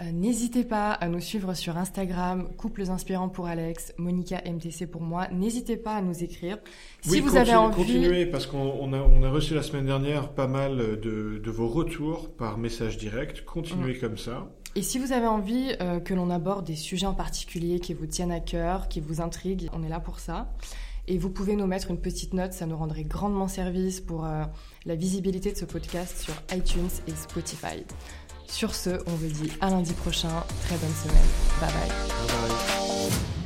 Euh, 0.00 0.12
n'hésitez 0.12 0.64
pas 0.64 0.92
à 0.92 1.08
nous 1.08 1.20
suivre 1.20 1.54
sur 1.54 1.76
Instagram, 1.76 2.48
Couples 2.56 2.90
Inspirants 2.90 3.28
pour 3.28 3.46
Alex, 3.46 3.92
Monica 3.98 4.42
MTC 4.44 4.86
pour 4.86 5.02
moi. 5.02 5.28
N'hésitez 5.32 5.76
pas 5.76 5.96
à 5.96 6.02
nous 6.02 6.22
écrire. 6.22 6.58
Si 7.00 7.20
vous 7.20 7.36
avez 7.36 7.54
envie... 7.54 7.76
continuez, 7.76 8.26
parce 8.26 8.46
qu'on 8.46 8.92
a, 8.92 8.98
on 8.98 9.22
a 9.22 9.30
reçu 9.30 9.54
la 9.54 9.62
semaine 9.62 9.86
dernière 9.86 10.30
pas 10.30 10.46
mal 10.46 10.76
de, 11.00 11.40
de 11.42 11.50
vos 11.50 11.68
retours 11.68 12.34
par 12.36 12.58
message 12.58 12.98
direct. 12.98 13.44
Continuez 13.44 13.94
mm. 13.94 14.00
comme 14.00 14.18
ça. 14.18 14.48
Et 14.74 14.82
si 14.82 14.98
vous 14.98 15.12
avez 15.12 15.26
envie 15.26 15.74
euh, 15.80 15.98
que 15.98 16.14
l'on 16.14 16.30
aborde 16.30 16.66
des 16.66 16.76
sujets 16.76 17.06
en 17.06 17.14
particulier 17.14 17.80
qui 17.80 17.94
vous 17.94 18.06
tiennent 18.06 18.30
à 18.30 18.40
cœur, 18.40 18.88
qui 18.88 19.00
vous 19.00 19.20
intriguent, 19.20 19.68
on 19.72 19.82
est 19.82 19.88
là 19.88 19.98
pour 19.98 20.20
ça. 20.20 20.52
Et 21.08 21.16
vous 21.16 21.30
pouvez 21.30 21.56
nous 21.56 21.66
mettre 21.66 21.90
une 21.90 22.00
petite 22.00 22.34
note, 22.34 22.52
ça 22.52 22.66
nous 22.66 22.76
rendrait 22.76 23.02
grandement 23.02 23.48
service 23.48 24.00
pour 24.00 24.26
euh, 24.26 24.44
la 24.84 24.94
visibilité 24.94 25.50
de 25.50 25.56
ce 25.56 25.64
podcast 25.64 26.18
sur 26.18 26.34
iTunes 26.54 26.90
et 27.06 27.12
Spotify. 27.12 27.82
Sur 28.50 28.74
ce, 28.74 28.90
on 29.06 29.14
vous 29.14 29.28
dit 29.28 29.52
à 29.60 29.70
lundi 29.70 29.92
prochain. 29.92 30.44
Très 30.66 30.76
bonne 30.76 30.94
semaine. 30.94 31.26
bye. 31.60 31.70
bye. 31.70 33.37